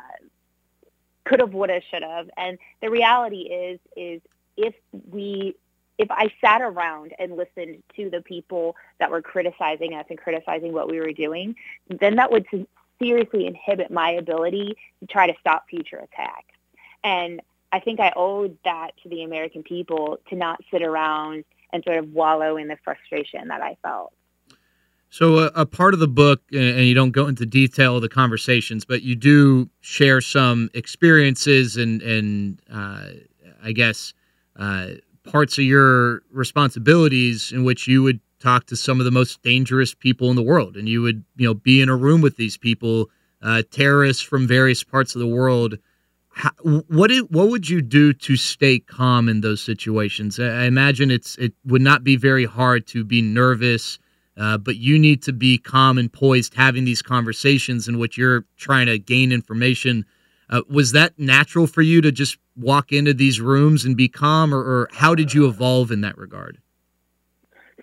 could 1.29 1.39
have, 1.39 1.53
would 1.53 1.69
have, 1.69 1.83
should 1.91 2.03
have. 2.03 2.29
And 2.35 2.57
the 2.81 2.89
reality 2.89 3.41
is, 3.41 3.79
is 3.95 4.19
if 4.57 4.73
we, 5.11 5.55
if 5.99 6.09
I 6.09 6.33
sat 6.41 6.61
around 6.61 7.13
and 7.19 7.37
listened 7.37 7.83
to 7.95 8.09
the 8.09 8.21
people 8.21 8.75
that 8.99 9.11
were 9.11 9.21
criticizing 9.21 9.93
us 9.93 10.05
and 10.09 10.17
criticizing 10.17 10.73
what 10.73 10.89
we 10.89 10.99
were 10.99 11.13
doing, 11.13 11.55
then 12.01 12.15
that 12.15 12.31
would 12.31 12.47
seriously 12.99 13.45
inhibit 13.45 13.91
my 13.91 14.09
ability 14.11 14.75
to 15.01 15.05
try 15.05 15.27
to 15.27 15.33
stop 15.39 15.69
future 15.69 15.97
attacks. 15.97 16.55
And 17.03 17.41
I 17.71 17.79
think 17.79 17.99
I 17.99 18.11
owed 18.15 18.57
that 18.65 18.91
to 19.03 19.09
the 19.09 19.23
American 19.23 19.61
people 19.61 20.17
to 20.29 20.35
not 20.35 20.59
sit 20.71 20.81
around 20.81 21.45
and 21.71 21.83
sort 21.83 21.99
of 21.99 22.11
wallow 22.11 22.57
in 22.57 22.67
the 22.67 22.77
frustration 22.83 23.49
that 23.49 23.61
I 23.61 23.77
felt. 23.83 24.11
So, 25.11 25.39
a, 25.39 25.51
a, 25.55 25.65
part 25.65 25.95
of 25.95 25.99
the 25.99 26.07
book, 26.07 26.41
and 26.51 26.85
you 26.85 26.93
don't 26.93 27.11
go 27.11 27.27
into 27.27 27.45
detail 27.45 27.95
of 27.95 28.03
the 28.03 28.09
conversations, 28.09 28.85
but 28.85 29.01
you 29.01 29.15
do 29.15 29.69
share 29.81 30.21
some 30.21 30.69
experiences 30.75 31.77
and, 31.77 32.01
and 32.03 32.61
uh, 32.71 33.05
I 33.63 33.71
guess, 33.71 34.13
uh, 34.55 34.89
parts 35.23 35.57
of 35.57 35.63
your 35.63 36.21
responsibilities 36.31 37.51
in 37.51 37.63
which 37.63 37.87
you 37.87 38.03
would 38.03 38.19
talk 38.39 38.65
to 38.67 38.75
some 38.75 38.99
of 38.99 39.05
the 39.05 39.11
most 39.11 39.41
dangerous 39.41 39.93
people 39.93 40.29
in 40.29 40.35
the 40.35 40.43
world, 40.43 40.77
and 40.77 40.87
you 40.87 41.01
would, 41.01 41.23
you 41.35 41.47
know, 41.47 41.53
be 41.53 41.81
in 41.81 41.89
a 41.89 41.95
room 41.95 42.21
with 42.21 42.37
these 42.37 42.57
people, 42.57 43.09
uh, 43.41 43.63
terrorists 43.71 44.21
from 44.21 44.47
various 44.47 44.83
parts 44.83 45.15
of 45.15 45.19
the 45.19 45.27
world. 45.27 45.77
how, 46.29 46.51
what 46.61 47.11
it, 47.11 47.31
what 47.31 47.49
would 47.49 47.69
you 47.69 47.81
do 47.81 48.13
to 48.13 48.35
stay 48.37 48.79
calm 48.79 49.27
in 49.27 49.41
those 49.41 49.61
situations? 49.61 50.39
I 50.39 50.65
imagine 50.65 51.11
it's 51.11 51.35
it 51.37 51.53
would 51.65 51.81
not 51.81 52.03
be 52.03 52.15
very 52.15 52.45
hard 52.45 52.87
to 52.87 53.03
be 53.03 53.21
nervous, 53.21 53.99
uh, 54.39 54.57
but 54.57 54.77
you 54.77 54.97
need 54.97 55.21
to 55.23 55.33
be 55.33 55.57
calm 55.57 55.97
and 55.97 56.11
poised 56.11 56.53
having 56.53 56.85
these 56.85 57.01
conversations 57.01 57.87
in 57.87 57.99
which 57.99 58.17
you're 58.17 58.45
trying 58.57 58.87
to 58.87 58.97
gain 58.97 59.31
information. 59.33 60.05
Uh, 60.49 60.61
was 60.69 60.93
that 60.93 61.19
natural 61.19 61.67
for 61.67 61.81
you 61.81 61.99
to 62.01 62.11
just 62.11 62.37
walk 62.55 62.91
into 62.91 63.13
these 63.13 63.41
rooms 63.41 63.83
and 63.83 63.97
be 63.97 64.07
calm, 64.07 64.53
or, 64.53 64.59
or 64.59 64.89
how 64.93 65.13
did 65.13 65.33
you 65.33 65.45
evolve 65.45 65.91
in 65.91 66.01
that 66.01 66.17
regard? 66.17 66.57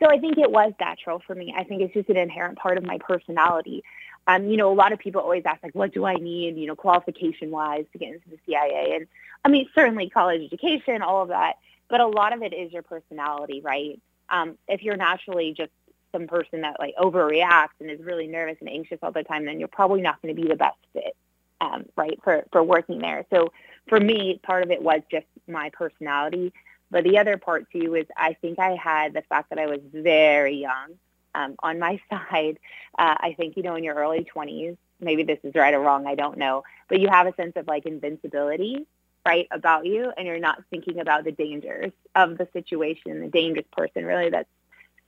So 0.03 0.09
I 0.09 0.19
think 0.19 0.39
it 0.39 0.51
was 0.51 0.73
natural 0.81 1.23
for 1.27 1.35
me. 1.35 1.55
I 1.57 1.63
think 1.63 1.83
it's 1.83 1.95
just 1.95 2.09
an 2.09 2.17
inherent 2.17 2.59
part 2.59 2.79
of 2.79 2.85
my 2.85 2.99
personality. 2.99 3.83
Um, 4.27 4.49
you 4.49 4.57
know, 4.57 4.73
a 4.73 4.75
lot 4.75 4.93
of 4.93 4.99
people 4.99 5.21
always 5.21 5.45
ask, 5.47 5.63
like, 5.63 5.75
what 5.75 5.93
do 5.93 6.05
I 6.05 6.15
need, 6.15 6.57
you 6.57 6.67
know, 6.67 6.75
qualification-wise 6.75 7.85
to 7.93 7.99
get 7.99 8.15
into 8.15 8.29
the 8.29 8.39
CIA? 8.47 8.95
And 8.97 9.07
I 9.45 9.49
mean, 9.49 9.69
certainly 9.75 10.11
college 10.11 10.43
education, 10.43 11.03
all 11.03 11.23
of 11.23 11.29
that, 11.29 11.55
but 11.89 12.01
a 12.01 12.07
lot 12.07 12.33
of 12.33 12.43
it 12.43 12.53
is 12.53 12.73
your 12.73 12.83
personality, 12.83 13.61
right? 13.63 14.01
Um, 14.29 14.59
if 14.67 14.83
you're 14.83 14.97
naturally 14.97 15.55
just 15.57 15.71
some 16.17 16.27
person 16.27 16.63
that 16.63 16.79
like 16.79 16.95
overreacts 16.97 17.77
and 17.81 17.91
is 17.91 18.01
really 18.01 18.27
nervous 18.27 18.57
and 18.61 18.69
anxious 18.69 18.99
all 19.03 19.13
the 19.13 19.23
time, 19.23 19.45
then 19.45 19.59
you're 19.59 19.69
probably 19.69 20.01
not 20.01 20.21
going 20.23 20.35
to 20.35 20.41
be 20.41 20.49
the 20.49 20.57
best 20.57 20.79
fit, 20.93 21.15
um, 21.61 21.85
right, 21.97 22.19
for, 22.25 22.45
for 22.53 22.63
working 22.63 22.99
there. 22.99 23.27
So 23.31 23.53
for 23.89 24.01
me, 24.01 24.41
part 24.43 24.63
of 24.63 24.71
it 24.71 24.83
was 24.83 25.01
just 25.11 25.27
my 25.47 25.71
personality. 25.71 26.53
But 26.91 27.05
the 27.05 27.19
other 27.19 27.37
part 27.37 27.71
too 27.71 27.95
is 27.97 28.07
I 28.17 28.35
think 28.35 28.59
I 28.59 28.77
had 28.77 29.13
the 29.13 29.23
fact 29.23 29.51
that 29.51 29.59
I 29.59 29.67
was 29.67 29.81
very 29.93 30.57
young 30.57 30.95
um, 31.35 31.57
on 31.61 31.79
my 31.79 32.01
side. 32.11 32.59
Uh, 32.99 33.15
I 33.19 33.35
think, 33.37 33.57
you 33.57 33.63
know, 33.63 33.75
in 33.75 33.85
your 33.85 33.95
early 33.95 34.27
20s, 34.35 34.77
maybe 35.01 35.23
this 35.23 35.39
is 35.43 35.55
right 35.55 35.75
or 35.75 35.81
wrong, 35.81 36.07
I 36.07 36.15
don't 36.15 36.39
know, 36.39 36.63
but 36.89 37.01
you 37.01 37.09
have 37.09 37.27
a 37.27 37.35
sense 37.35 37.53
of 37.57 37.67
like 37.67 37.85
invincibility, 37.85 38.87
right, 39.27 39.47
about 39.51 39.85
you, 39.85 40.11
and 40.17 40.27
you're 40.27 40.39
not 40.39 40.63
thinking 40.71 41.01
about 41.01 41.25
the 41.25 41.33
dangers 41.33 41.93
of 42.15 42.39
the 42.39 42.49
situation, 42.55 43.21
the 43.21 43.29
dangerous 43.29 43.67
person 43.73 44.07
really 44.07 44.31
that's 44.31 44.49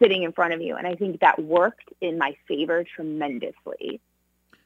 sitting 0.00 0.22
in 0.22 0.32
front 0.32 0.54
of 0.54 0.60
you. 0.60 0.76
And 0.76 0.86
I 0.86 0.94
think 0.94 1.20
that 1.20 1.42
worked 1.42 1.92
in 2.00 2.18
my 2.18 2.34
favor 2.46 2.84
tremendously. 2.84 4.00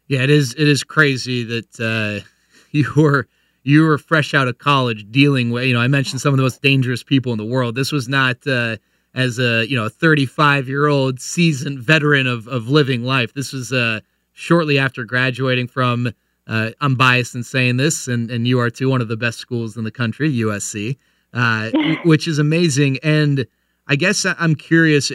Yeah, 0.08 0.22
it 0.22 0.30
is. 0.30 0.54
It 0.54 0.68
is 0.68 0.84
crazy 0.84 1.44
that 1.44 1.80
uh, 1.80 2.26
you 2.70 2.90
were 2.96 3.28
you 3.62 3.82
were 3.82 3.98
fresh 3.98 4.34
out 4.34 4.48
of 4.48 4.58
college 4.58 5.10
dealing 5.10 5.50
with. 5.50 5.64
You 5.64 5.74
know, 5.74 5.80
I 5.80 5.88
mentioned 5.88 6.20
some 6.20 6.34
of 6.34 6.36
the 6.36 6.42
most 6.42 6.62
dangerous 6.62 7.02
people 7.02 7.32
in 7.32 7.38
the 7.38 7.44
world. 7.44 7.74
This 7.74 7.92
was 7.92 8.08
not. 8.08 8.46
Uh, 8.46 8.76
as 9.14 9.38
a 9.38 9.66
you 9.68 9.76
know 9.76 9.86
a 9.86 9.90
35 9.90 10.68
year 10.68 10.86
old 10.86 11.20
seasoned 11.20 11.78
veteran 11.78 12.26
of 12.26 12.48
of 12.48 12.68
living 12.68 13.04
life. 13.04 13.34
This 13.34 13.52
was 13.52 13.72
uh, 13.72 14.00
shortly 14.32 14.78
after 14.78 15.04
graduating 15.04 15.68
from. 15.68 16.12
Uh, 16.46 16.70
I'm 16.80 16.96
biased 16.96 17.34
in 17.34 17.44
saying 17.44 17.76
this, 17.76 18.08
and 18.08 18.30
and 18.30 18.46
you 18.46 18.60
are 18.60 18.70
too. 18.70 18.88
One 18.88 19.00
of 19.00 19.08
the 19.08 19.16
best 19.16 19.38
schools 19.38 19.76
in 19.76 19.84
the 19.84 19.90
country, 19.90 20.32
USC, 20.38 20.96
uh, 21.32 21.70
which 22.04 22.26
is 22.26 22.38
amazing. 22.38 22.98
And 23.02 23.46
I 23.86 23.96
guess 23.96 24.24
I'm 24.24 24.54
curious. 24.54 25.10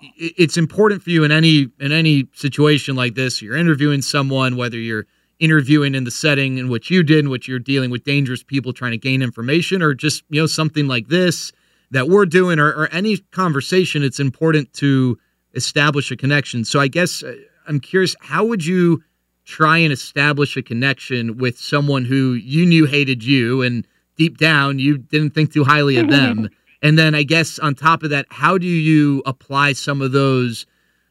It's 0.00 0.56
important 0.56 1.02
for 1.02 1.10
you 1.10 1.24
in 1.24 1.32
any 1.32 1.68
in 1.80 1.92
any 1.92 2.28
situation 2.34 2.94
like 2.96 3.14
this. 3.14 3.42
You're 3.42 3.56
interviewing 3.56 4.02
someone, 4.02 4.56
whether 4.56 4.78
you're 4.78 5.06
interviewing 5.40 5.94
in 5.94 6.04
the 6.04 6.10
setting 6.10 6.58
in 6.58 6.68
which 6.68 6.90
you 6.90 7.02
did, 7.02 7.20
in 7.20 7.30
which 7.30 7.48
you're 7.48 7.58
dealing 7.58 7.90
with 7.90 8.04
dangerous 8.04 8.42
people 8.42 8.72
trying 8.72 8.92
to 8.92 8.98
gain 8.98 9.22
information, 9.22 9.82
or 9.82 9.94
just 9.94 10.22
you 10.28 10.40
know 10.40 10.46
something 10.46 10.86
like 10.86 11.08
this 11.08 11.52
that 11.90 12.08
we're 12.08 12.26
doing 12.26 12.58
or, 12.58 12.68
or 12.68 12.88
any 12.92 13.16
conversation, 13.16 14.02
it's 14.02 14.20
important 14.20 14.72
to 14.74 15.18
establish 15.54 16.10
a 16.10 16.16
connection. 16.16 16.64
So 16.64 16.80
I 16.80 16.88
guess 16.88 17.22
uh, 17.22 17.34
I'm 17.66 17.80
curious, 17.80 18.14
how 18.20 18.44
would 18.44 18.64
you 18.64 19.02
try 19.44 19.78
and 19.78 19.92
establish 19.92 20.56
a 20.56 20.62
connection 20.62 21.38
with 21.38 21.58
someone 21.58 22.04
who 22.04 22.34
you 22.34 22.66
knew 22.66 22.84
hated 22.84 23.24
you 23.24 23.62
and 23.62 23.86
deep 24.16 24.36
down 24.36 24.78
you 24.78 24.98
didn't 24.98 25.30
think 25.30 25.52
too 25.52 25.64
highly 25.64 25.96
of 25.96 26.10
them? 26.10 26.48
and 26.82 26.98
then 26.98 27.14
I 27.14 27.22
guess 27.22 27.58
on 27.58 27.74
top 27.74 28.02
of 28.02 28.10
that, 28.10 28.26
how 28.30 28.58
do 28.58 28.66
you 28.66 29.22
apply 29.26 29.72
some 29.72 30.00
of 30.00 30.12
those 30.12 30.66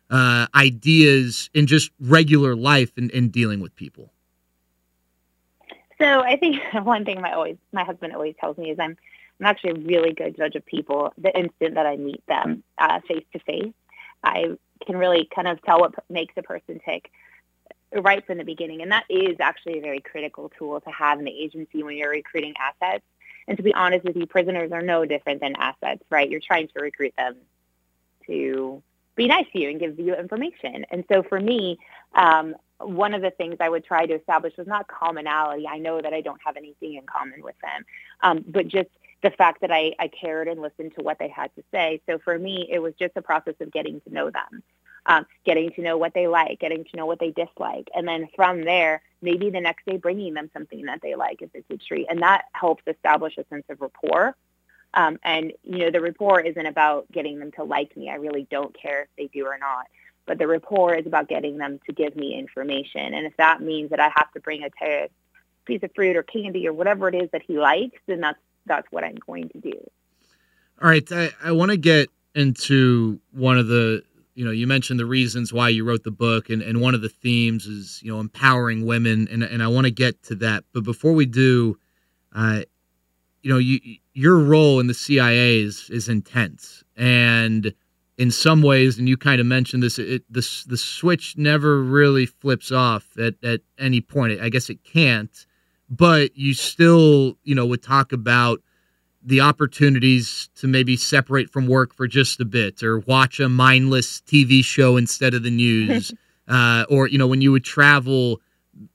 uh, 0.10 0.48
ideas 0.56 1.50
in 1.54 1.68
just 1.68 1.92
regular 2.00 2.56
life 2.56 2.92
and 2.98 3.12
in 3.12 3.30
dealing 3.30 3.60
with 3.60 3.76
people? 3.76 4.14
So 6.00 6.22
I 6.22 6.38
think 6.38 6.58
one 6.84 7.06
thing 7.06 7.22
my 7.22 7.34
always 7.34 7.58
my 7.72 7.84
husband 7.84 8.14
always 8.14 8.36
tells 8.40 8.58
me 8.58 8.72
is 8.72 8.80
I'm 8.80 8.98
I'm 9.40 9.46
actually 9.46 9.72
a 9.72 9.86
really 9.86 10.14
good 10.14 10.36
judge 10.36 10.56
of 10.56 10.66
people 10.66 11.14
the 11.18 11.38
instant 11.38 11.76
that 11.76 11.86
I 11.86 11.98
meet 11.98 12.24
them 12.28 12.64
face 13.08 13.26
to 13.34 13.40
face. 13.40 13.74
I 14.24 14.58
can 14.86 14.98
really 14.98 15.28
kind 15.34 15.48
of 15.48 15.62
tell 15.64 15.80
what 15.80 15.94
makes 16.10 16.34
a 16.38 16.44
person 16.44 16.80
tick 16.84 17.12
right 17.94 18.26
from 18.26 18.38
the 18.38 18.44
beginning. 18.44 18.82
And 18.82 18.92
that 18.92 19.06
is 19.10 19.38
actually 19.40 19.80
a 19.80 19.82
very 19.82 20.02
critical 20.02 20.52
tool 20.58 20.82
to 20.82 20.90
have 20.90 21.20
in 21.20 21.26
the 21.26 21.32
agency 21.32 21.84
when 21.84 21.96
you're 21.96 22.10
recruiting 22.10 22.54
assets. 22.60 23.04
And 23.48 23.58
to 23.58 23.64
be 23.64 23.74
honest 23.74 24.04
with 24.04 24.16
you, 24.16 24.26
prisoners 24.26 24.72
are 24.72 24.82
no 24.82 25.06
different 25.06 25.42
than 25.42 25.56
assets, 25.56 26.04
right? 26.10 26.30
You're 26.30 26.42
trying 26.42 26.68
to 26.70 26.82
recruit 26.82 27.14
them 27.18 27.36
to 28.26 28.84
be 29.16 29.28
nice 29.28 29.46
to 29.54 29.60
you 29.60 29.70
and 29.70 29.80
give 29.80 30.00
you 30.00 30.16
information. 30.16 30.86
And 30.92 31.04
so 31.12 31.24
for 31.24 31.40
me, 31.40 31.80
um, 32.14 32.56
one 32.80 33.14
of 33.14 33.22
the 33.22 33.32
things 33.32 33.58
I 33.60 33.70
would 33.70 33.84
try 33.84 34.06
to 34.06 34.14
establish 34.14 34.56
was 34.58 34.68
not 34.68 34.88
commonality. 34.88 35.68
I 35.68 35.80
know 35.80 36.00
that 36.02 36.14
I 36.14 36.22
don't 36.22 36.40
have 36.46 36.58
anything 36.58 36.96
in 36.96 37.06
common 37.06 37.42
with 37.42 37.56
them, 37.62 37.86
um, 38.22 38.46
but 38.48 38.68
just 38.68 38.90
the 39.24 39.32
fact 39.32 39.62
that 39.62 39.72
I, 39.72 39.94
I 40.00 40.10
cared 40.10 40.48
and 40.48 40.62
listened 40.62 40.94
to 40.96 41.04
what 41.04 41.18
they 41.18 41.28
had 41.28 41.54
to 41.56 41.64
say. 41.72 42.02
So 42.08 42.20
for 42.20 42.38
me, 42.38 42.68
it 42.72 42.80
was 42.80 42.94
just 43.00 43.14
a 43.16 43.22
process 43.22 43.56
of 43.60 43.72
getting 43.72 44.00
to 44.02 44.14
know 44.14 44.30
them, 44.30 44.62
um, 45.08 45.26
getting 45.46 45.72
to 45.72 45.82
know 45.82 45.98
what 45.98 46.14
they 46.14 46.28
like, 46.28 46.60
getting 46.60 46.84
to 46.84 46.98
know 46.98 47.06
what 47.06 47.20
they 47.20 47.32
dislike. 47.32 47.88
And 47.96 48.08
then 48.08 48.28
from 48.36 48.64
there, 48.64 49.02
maybe 49.22 49.50
the 49.50 49.62
next 49.62 49.86
day 49.86 49.98
bringing 49.98 50.34
them 50.34 50.50
something 50.54 50.86
that 50.86 51.02
they 51.02 51.16
like 51.16 51.42
if 51.42 51.50
it's 51.54 51.70
a 51.70 51.78
treat. 51.78 52.08
And 52.10 52.22
that 52.22 52.46
helps 52.52 52.84
establish 52.86 53.38
a 53.38 53.46
sense 53.50 53.66
of 53.70 53.82
rapport. 53.82 54.36
Um, 54.94 55.18
and, 55.24 55.54
you 55.64 55.80
know, 55.80 55.92
the 55.92 56.02
rapport 56.02 56.42
isn't 56.42 56.66
about 56.66 57.12
getting 57.12 57.40
them 57.40 57.52
to 57.54 57.64
like 57.64 57.96
me. 57.96 58.10
I 58.10 58.16
really 58.16 58.48
don't 58.50 58.76
care 58.80 59.04
if 59.04 59.10
they 59.18 59.28
do 59.28 59.46
or 59.46 59.58
not. 59.58 59.86
But 60.26 60.40
the 60.40 60.48
rapport 60.48 60.96
is 60.96 61.08
about 61.08 61.30
getting 61.30 61.58
them 61.58 61.80
to 61.86 61.94
give 61.94 62.16
me 62.16 62.38
information. 62.38 63.14
And 63.14 63.26
if 63.26 63.38
that 63.38 63.62
means 63.62 63.92
that 63.92 64.00
I 64.02 64.10
have 64.16 64.32
to 64.34 64.42
bring 64.42 64.64
a 64.64 65.08
piece 65.66 65.84
of 65.84 65.92
fruit 65.96 66.18
or 66.18 66.24
candy 66.24 66.68
or 66.68 66.74
whatever 66.74 67.08
it 67.08 67.16
is 67.16 67.30
that 67.32 67.44
he 67.44 67.58
likes, 67.58 68.00
then 68.08 68.20
that's 68.22 68.40
that's 68.66 68.88
what 68.92 69.06
I'm 69.06 69.16
going 69.26 69.48
to 69.50 69.60
do. 69.60 69.90
All 70.82 70.90
right, 70.90 71.10
I, 71.12 71.32
I 71.42 71.52
want 71.54 71.72
to 71.72 71.78
get 71.78 72.10
into 72.36 73.20
one 73.32 73.58
of 73.58 73.68
the 73.68 74.04
you 74.38 74.46
know 74.46 74.52
you 74.52 74.68
mentioned 74.68 75.00
the 75.00 75.06
reasons 75.06 75.52
why 75.52 75.68
you 75.68 75.84
wrote 75.84 76.04
the 76.04 76.12
book 76.12 76.50
and, 76.50 76.62
and 76.62 76.80
one 76.80 76.94
of 76.94 77.02
the 77.02 77.10
themes 77.10 77.66
is 77.66 78.00
you 78.04 78.12
know 78.12 78.20
empowering 78.20 78.86
women 78.86 79.28
and, 79.32 79.42
and 79.42 79.64
i 79.64 79.68
want 79.68 79.86
to 79.86 79.92
get 79.92 80.22
to 80.24 80.36
that. 80.36 80.64
But 80.74 80.84
before 80.84 81.14
we 81.14 81.26
do 81.26 81.78
uh, 82.36 82.62
you 83.42 83.52
know 83.52 83.58
you, 83.58 83.80
your 84.14 84.38
role 84.38 84.80
in 84.80 84.88
the 84.88 84.94
cia 84.94 85.60
is, 85.60 85.90
is 85.90 86.10
intense. 86.10 86.84
And 86.96 87.74
in 88.18 88.32
some 88.32 88.62
ways 88.62 88.98
and 88.98 89.08
you 89.08 89.16
kind 89.16 89.40
of 89.40 89.48
mentioned 89.48 89.84
this 89.84 90.00
it, 90.00 90.24
the, 90.30 90.48
the 90.68 90.78
switch 90.78 91.38
never 91.38 91.82
really 91.82 92.26
flips 92.26 92.72
off 92.72 93.08
at, 93.18 93.36
at 93.44 93.62
any 93.78 94.02
point. 94.02 94.42
I 94.42 94.50
guess 94.50 94.70
it 94.70 94.84
can't. 94.84 95.46
But 95.90 96.36
you 96.36 96.54
still, 96.54 97.38
you 97.44 97.56
know, 97.56 97.66
would 97.66 97.82
talk 97.82 98.12
about 98.12 98.62
the 99.28 99.42
opportunities 99.42 100.50
to 100.56 100.68
maybe 100.68 100.96
separate 100.96 101.50
from 101.50 101.68
work 101.68 101.94
for 101.94 102.08
just 102.08 102.40
a 102.40 102.46
bit 102.46 102.82
or 102.82 103.00
watch 103.00 103.42
a 103.42 103.50
mindless 103.50 104.22
TV 104.22 104.64
show 104.64 104.96
instead 104.96 105.34
of 105.34 105.44
the 105.44 105.52
news. 105.52 106.14
uh, 106.48 106.86
or, 106.90 107.08
you 107.10 107.18
know, 107.18 107.28
when 107.28 107.42
you 107.42 107.52
would 107.52 107.66
travel, 107.66 108.40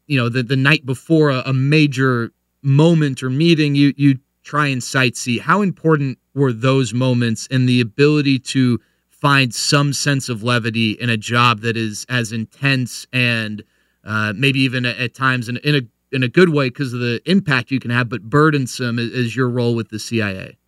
you 0.07 0.17
know, 0.17 0.31
the, 0.31 0.43
the 0.43 0.57
night 0.57 0.87
before 0.87 1.29
a, 1.29 1.43
a 1.45 1.53
major 1.53 2.33
moment 2.63 3.23
or 3.23 3.29
meeting, 3.29 3.75
you, 3.75 3.93
you 3.99 4.19
try 4.43 4.69
and 4.69 4.81
sightsee. 4.81 5.39
How 5.39 5.61
important 5.61 6.19
were 6.35 6.53
those 6.53 6.95
moments 6.95 7.47
and 7.51 7.69
the 7.69 7.83
ability 7.83 8.39
to 8.39 8.81
find 9.11 9.55
some 9.55 9.93
sense 9.93 10.31
of 10.31 10.43
levity 10.43 10.93
in 10.93 11.11
a 11.11 11.19
job 11.19 11.61
that 11.61 11.77
is 11.77 12.07
as 12.09 12.33
intense 12.33 13.07
and 13.13 13.63
uh, 14.03 14.33
maybe 14.35 14.61
even 14.61 14.87
at, 14.87 14.97
at 14.97 15.15
times 15.15 15.51
in, 15.51 15.59
in 15.59 15.75
a 15.75 15.81
in 16.13 16.23
a 16.23 16.29
good 16.29 16.51
way 16.51 16.69
because 16.69 16.93
of 16.93 17.01
the 17.01 17.21
impact 17.25 17.71
you 17.71 17.81
can 17.81 17.91
have, 17.91 18.09
but 18.09 18.23
burdensome 18.23 18.99
is 18.99 19.35
your 19.35 19.49
role 19.49 19.75
with 19.75 19.89
the 19.89 19.99
CIA? 19.99 20.59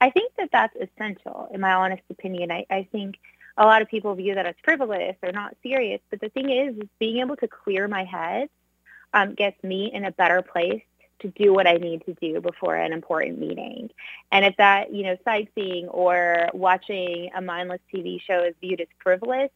I 0.00 0.10
think 0.10 0.32
that 0.36 0.50
that's 0.52 0.74
essential, 0.76 1.48
in 1.52 1.60
my 1.60 1.72
honest 1.72 2.02
opinion. 2.10 2.50
I, 2.50 2.66
I 2.70 2.88
think 2.90 3.16
a 3.56 3.64
lot 3.64 3.82
of 3.82 3.88
people 3.88 4.14
view 4.14 4.34
that 4.34 4.46
as 4.46 4.54
frivolous 4.64 5.16
or 5.22 5.32
not 5.32 5.56
serious, 5.62 6.00
but 6.10 6.20
the 6.20 6.28
thing 6.28 6.50
is, 6.50 6.76
is 6.76 6.88
being 6.98 7.18
able 7.18 7.36
to 7.36 7.48
clear 7.48 7.86
my 7.88 8.04
head 8.04 8.48
um, 9.14 9.34
gets 9.34 9.62
me 9.62 9.90
in 9.92 10.04
a 10.04 10.10
better 10.10 10.42
place 10.42 10.82
to 11.20 11.28
do 11.28 11.52
what 11.52 11.66
I 11.66 11.74
need 11.74 12.04
to 12.06 12.14
do 12.14 12.40
before 12.40 12.74
an 12.74 12.92
important 12.92 13.38
meeting. 13.38 13.90
And 14.32 14.44
if 14.44 14.56
that, 14.56 14.92
you 14.92 15.04
know, 15.04 15.16
sightseeing 15.24 15.88
or 15.88 16.48
watching 16.52 17.30
a 17.34 17.40
mindless 17.40 17.80
TV 17.94 18.20
show 18.20 18.42
is 18.42 18.54
viewed 18.60 18.80
as 18.80 18.88
frivolous, 19.02 19.50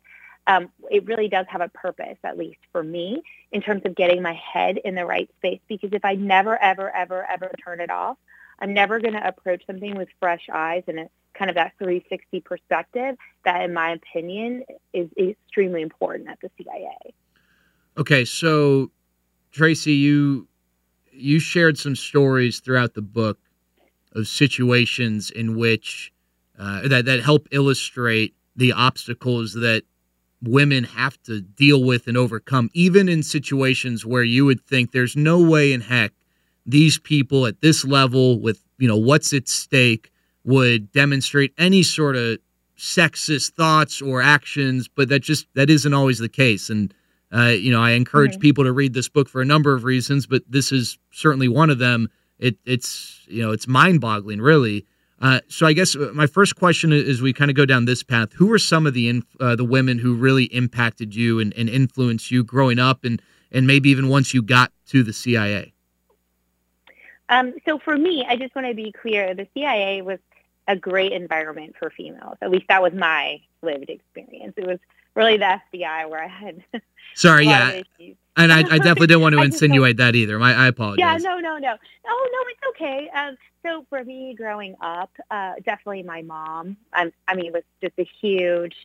um, 0.47 0.69
it 0.91 1.05
really 1.07 1.29
does 1.29 1.47
have 1.49 1.61
a 1.61 1.69
purpose, 1.69 2.19
at 2.25 2.39
least 2.39 2.59
for 2.73 2.83
me, 2.83 3.23
in 3.53 3.61
terms 3.61 3.83
of 3.85 3.95
getting 3.95 4.23
my 4.23 4.35
head 4.35 4.79
in 4.85 4.95
the 4.95 5.05
right 5.05 5.29
space. 5.39 5.61
Because 5.69 5.91
if 5.93 6.05
I 6.05 6.15
never, 6.15 6.61
ever, 6.63 6.95
ever, 6.95 7.25
ever 7.29 7.51
turn 7.65 7.81
it 7.81 7.91
off, 7.91 8.17
I'm 8.61 8.73
never 8.73 9.01
going 9.01 9.15
to 9.15 9.27
approach 9.27 9.67
something 9.67 9.97
with 9.97 10.09
fresh 10.21 10.47
eyes 10.53 10.85
and 10.87 11.01
a, 11.01 11.09
kind 11.35 11.51
of 11.51 11.57
that 11.57 11.73
360 11.79 12.41
perspective 12.41 13.17
that, 13.45 13.63
in 13.63 13.75
my 13.75 13.93
opinion, 13.93 14.63
is, 14.93 15.09
is 15.17 15.35
extremely 15.47 15.83
important 15.83 16.29
at 16.29 16.39
the 16.41 16.51
CIA. 16.57 17.15
Okay, 17.99 18.25
so 18.25 18.91
Tracy, 19.53 19.93
you 19.93 20.49
you 21.11 21.39
shared 21.39 21.79
some 21.79 21.97
stories 21.97 22.61
throughout 22.61 22.93
the 22.93 23.03
book 23.03 23.39
of 24.13 24.29
situations 24.29 25.31
in 25.31 25.57
which 25.57 26.13
uh, 26.59 26.87
that 26.89 27.07
that 27.07 27.21
help 27.21 27.49
illustrate 27.53 28.35
the 28.55 28.73
obstacles 28.73 29.55
that 29.55 29.83
women 30.43 30.85
have 30.85 31.21
to 31.23 31.41
deal 31.41 31.83
with 31.83 32.07
and 32.07 32.17
overcome, 32.17 32.71
even 32.75 33.09
in 33.09 33.23
situations 33.23 34.05
where 34.05 34.23
you 34.23 34.45
would 34.45 34.61
think 34.67 34.93
there's 34.93 35.17
no 35.17 35.41
way 35.41 35.73
in 35.73 35.81
heck 35.83 36.13
these 36.67 36.99
people 36.99 37.47
at 37.47 37.61
this 37.61 37.85
level 37.85 38.41
with 38.41 38.63
you 38.79 38.89
know 38.89 38.97
what's 38.97 39.33
at 39.33 39.49
stake 39.49 40.11
would 40.45 40.93
demonstrate 40.93 41.53
any 41.59 41.83
sort 41.83 42.17
of 42.17 42.39
sexist 42.77 43.53
thoughts 43.53 44.03
or 44.03 44.21
actions, 44.21 44.89
but 44.89 45.09
that 45.09 45.21
just 45.21 45.47
that 45.55 45.71
isn't 45.71 45.95
always 45.95 46.19
the 46.19 46.29
case. 46.29 46.69
And 46.69 46.93
uh, 47.33 47.55
you 47.59 47.71
know, 47.71 47.81
I 47.81 47.93
encourage 47.93 48.39
people 48.39 48.65
to 48.65 48.73
read 48.73 48.95
this 48.95 49.09
book 49.09 49.29
for 49.29 49.41
a 49.41 49.45
number 49.45 49.75
of 49.75 49.85
reasons, 49.85 50.27
but 50.27 50.43
this 50.49 50.73
is 50.73 50.99
certainly 51.11 51.49
one 51.49 51.71
of 51.71 51.79
them. 51.79 52.09
It, 52.39 52.59
it's 52.65 53.25
you 53.29 53.43
know 53.43 53.53
it's 53.53 53.67
mind-boggling, 53.67 54.41
really. 54.41 54.85
Uh, 55.21 55.41
so 55.49 55.67
I 55.67 55.73
guess 55.73 55.97
uh, 55.97 56.11
my 56.13 56.27
first 56.27 56.57
question 56.57 56.93
is: 56.93 57.23
we 57.23 57.33
kind 57.33 57.51
of 57.51 57.57
go 57.57 57.65
down 57.65 57.87
this 57.87 58.03
path. 58.03 58.33
Who 58.35 58.47
were 58.47 58.59
some 58.59 58.87
of 58.87 58.95
the 58.95 59.09
inf- 59.09 59.37
uh, 59.41 59.57
the 59.57 59.65
women 59.65 59.99
who 59.99 60.15
really 60.15 60.45
impacted 60.45 61.15
you 61.15 61.41
and, 61.41 61.55
and 61.55 61.69
influenced 61.69 62.31
you 62.31 62.45
growing 62.45 62.79
up, 62.79 63.05
and 63.05 63.23
and 63.51 63.67
maybe 63.67 63.89
even 63.89 64.09
once 64.09 64.35
you 64.35 64.43
got 64.43 64.73
to 64.89 65.03
the 65.03 65.13
CIA? 65.13 65.73
Um, 67.29 67.55
so 67.67 67.79
for 67.79 67.97
me, 67.97 68.25
I 68.29 68.37
just 68.37 68.55
want 68.55 68.67
to 68.67 68.75
be 68.75 68.93
clear: 68.93 69.35
the 69.35 69.49
CIA 69.55 70.03
was 70.03 70.19
a 70.69 70.77
great 70.77 71.13
environment 71.13 71.77
for 71.79 71.91
females. 71.91 72.37
At 72.43 72.51
least 72.51 72.67
that 72.69 72.83
was 72.83 72.93
my 72.93 73.41
lived 73.63 73.89
experience. 73.89 74.55
It 74.57 74.67
was 74.67 74.79
really 75.17 75.39
that's 75.39 75.65
the 75.73 75.81
FBI 75.81 76.09
where 76.09 76.23
I 76.23 76.29
had. 76.29 76.63
Sorry, 77.15 77.47
yeah. 77.47 77.83
And 78.37 78.53
I, 78.53 78.59
I, 78.71 78.79
definitely 78.79 79.09
didn't 79.09 79.23
want 79.23 79.35
to 79.35 79.43
insinuate 79.43 79.97
that 79.97 80.15
either. 80.15 80.39
My, 80.39 80.55
I 80.55 80.69
apologize. 80.69 81.23
Yeah, 81.23 81.31
no, 81.31 81.39
no, 81.41 81.57
no. 81.57 81.75
Oh, 82.07 82.29
no, 82.33 82.39
it's 82.51 82.77
okay. 82.77 83.09
Um, 83.09 83.37
so 83.65 83.87
for 83.89 84.05
me, 84.05 84.35
growing 84.35 84.77
up, 84.81 85.11
uh, 85.31 85.55
definitely 85.65 86.03
my 86.03 86.23
mom. 86.23 86.77
Um, 86.93 87.13
I 87.27 87.35
mean, 87.35 87.53
was 87.53 87.63
just 87.83 87.95
a 87.99 88.09
huge 88.21 88.77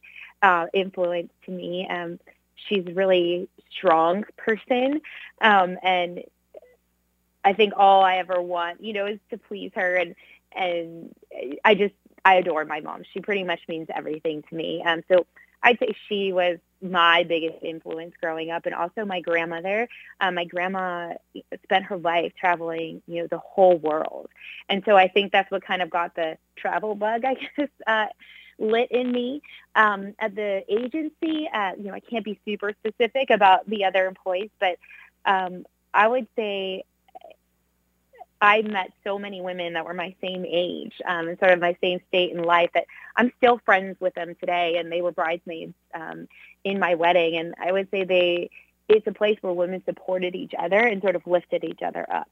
uh, 0.41 0.67
influence 0.73 1.31
to 1.45 1.51
me. 1.51 1.87
Um, 1.87 2.19
she's 2.55 2.87
a 2.87 2.93
really 2.93 3.49
strong 3.69 4.23
person, 4.37 5.01
um, 5.41 5.77
and 5.83 6.23
I 7.43 7.53
think 7.53 7.73
all 7.75 8.03
I 8.03 8.17
ever 8.17 8.41
want, 8.41 8.83
you 8.83 8.93
know, 8.93 9.05
is 9.05 9.19
to 9.29 9.37
please 9.37 9.71
her. 9.75 9.95
And 9.95 10.15
and 10.53 11.13
I 11.63 11.75
just 11.75 11.93
I 12.23 12.35
adore 12.35 12.65
my 12.65 12.79
mom. 12.79 13.03
She 13.13 13.19
pretty 13.19 13.43
much 13.43 13.61
means 13.67 13.87
everything 13.93 14.43
to 14.49 14.55
me. 14.55 14.83
Um, 14.83 15.03
so 15.07 15.25
I'd 15.63 15.79
say 15.79 15.93
she 16.09 16.33
was 16.33 16.57
my 16.81 17.23
biggest 17.23 17.63
influence 17.63 18.13
growing 18.19 18.49
up, 18.49 18.65
and 18.65 18.73
also 18.73 19.05
my 19.05 19.21
grandmother. 19.21 19.87
Um, 20.19 20.35
my 20.35 20.45
grandma 20.45 21.13
spent 21.63 21.85
her 21.85 21.97
life 21.97 22.33
traveling, 22.39 23.01
you 23.07 23.21
know, 23.21 23.27
the 23.29 23.37
whole 23.37 23.77
world, 23.77 24.29
and 24.69 24.83
so 24.85 24.95
I 24.95 25.07
think 25.07 25.31
that's 25.31 25.51
what 25.51 25.63
kind 25.63 25.81
of 25.81 25.89
got 25.89 26.15
the 26.15 26.37
travel 26.55 26.95
bug, 26.95 27.23
I 27.25 27.35
guess, 27.35 27.69
uh, 27.87 28.07
lit 28.57 28.91
in 28.91 29.11
me. 29.11 29.41
Um, 29.75 30.13
at 30.19 30.35
the 30.35 30.63
agency, 30.69 31.49
uh, 31.53 31.71
you 31.77 31.83
know, 31.85 31.93
I 31.93 31.99
can't 31.99 32.25
be 32.25 32.39
super 32.45 32.73
specific 32.79 33.29
about 33.29 33.69
the 33.69 33.85
other 33.85 34.05
employees, 34.05 34.49
but 34.59 34.77
um, 35.25 35.65
I 35.93 36.07
would 36.07 36.27
say 36.35 36.83
I 38.41 38.63
met 38.63 38.91
so 39.03 39.19
many 39.19 39.39
women 39.39 39.73
that 39.73 39.85
were 39.85 39.93
my 39.93 40.15
same 40.19 40.45
age 40.45 40.93
um, 41.07 41.27
and 41.27 41.37
sort 41.37 41.51
of 41.51 41.59
my 41.59 41.77
same 41.79 41.99
state 42.07 42.31
in 42.31 42.41
life 42.41 42.71
that 42.73 42.85
I'm 43.15 43.31
still 43.37 43.61
friends 43.63 43.97
with 43.99 44.15
them 44.15 44.35
today, 44.39 44.77
and 44.77 44.91
they 44.91 45.01
were 45.01 45.11
bridesmaids 45.11 45.75
um, 45.93 46.27
in 46.63 46.79
my 46.79 46.95
wedding. 46.95 47.37
And 47.37 47.53
I 47.63 47.71
would 47.71 47.89
say 47.91 48.03
they 48.03 48.49
it's 48.89 49.07
a 49.07 49.13
place 49.13 49.37
where 49.41 49.53
women 49.53 49.81
supported 49.85 50.35
each 50.35 50.53
other 50.57 50.79
and 50.79 51.01
sort 51.01 51.15
of 51.15 51.25
lifted 51.25 51.63
each 51.63 51.81
other 51.81 52.05
up. 52.11 52.29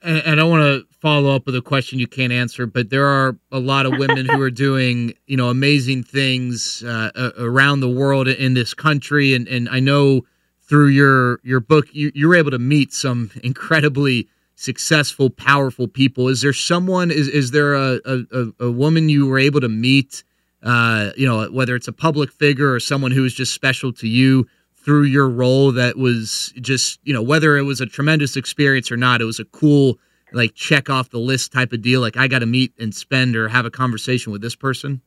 And, 0.00 0.18
and 0.18 0.40
I 0.40 0.44
want 0.44 0.62
to 0.62 0.86
follow 1.00 1.34
up 1.34 1.46
with 1.46 1.56
a 1.56 1.62
question 1.62 1.98
you 1.98 2.06
can't 2.06 2.32
answer, 2.32 2.66
but 2.66 2.90
there 2.90 3.06
are 3.06 3.36
a 3.50 3.58
lot 3.58 3.86
of 3.86 3.98
women 3.98 4.26
who 4.26 4.40
are 4.40 4.50
doing, 4.68 5.14
you 5.26 5.36
know, 5.36 5.48
amazing 5.48 6.04
things 6.04 6.84
uh, 6.84 7.32
around 7.38 7.80
the 7.80 7.88
world 7.88 8.28
in 8.28 8.54
this 8.54 8.74
country, 8.74 9.34
and 9.34 9.48
and 9.48 9.68
I 9.68 9.80
know 9.80 10.22
through 10.60 10.88
your 10.88 11.40
your 11.42 11.60
book 11.60 11.86
you, 11.92 12.12
you 12.14 12.28
were 12.28 12.36
able 12.36 12.50
to 12.50 12.58
meet 12.58 12.92
some 12.92 13.30
incredibly 13.42 14.28
successful, 14.62 15.28
powerful 15.28 15.88
people. 15.88 16.28
Is 16.28 16.40
there 16.40 16.52
someone? 16.52 17.10
Is 17.10 17.28
is 17.28 17.50
there 17.50 17.74
a 17.74 18.00
a, 18.04 18.46
a 18.60 18.70
woman 18.70 19.08
you 19.08 19.26
were 19.26 19.38
able 19.38 19.60
to 19.60 19.68
meet? 19.68 20.24
Uh, 20.62 21.10
you 21.16 21.26
know, 21.26 21.50
whether 21.50 21.74
it's 21.74 21.88
a 21.88 21.92
public 21.92 22.30
figure 22.30 22.72
or 22.72 22.78
someone 22.78 23.10
who 23.10 23.22
was 23.22 23.34
just 23.34 23.52
special 23.52 23.92
to 23.94 24.06
you 24.06 24.46
through 24.74 25.02
your 25.02 25.28
role 25.28 25.72
that 25.72 25.96
was 25.96 26.52
just 26.60 27.00
you 27.02 27.12
know 27.12 27.22
whether 27.22 27.56
it 27.56 27.62
was 27.62 27.80
a 27.80 27.86
tremendous 27.86 28.36
experience 28.36 28.92
or 28.92 28.96
not, 28.96 29.20
it 29.20 29.24
was 29.24 29.40
a 29.40 29.44
cool 29.46 29.98
like 30.32 30.54
check 30.54 30.88
off 30.88 31.10
the 31.10 31.18
list 31.18 31.52
type 31.52 31.72
of 31.72 31.82
deal. 31.82 32.00
Like 32.00 32.16
I 32.16 32.28
got 32.28 32.38
to 32.38 32.46
meet 32.46 32.72
and 32.78 32.94
spend 32.94 33.36
or 33.36 33.48
have 33.48 33.66
a 33.66 33.70
conversation 33.70 34.32
with 34.32 34.40
this 34.40 34.54
person. 34.54 35.02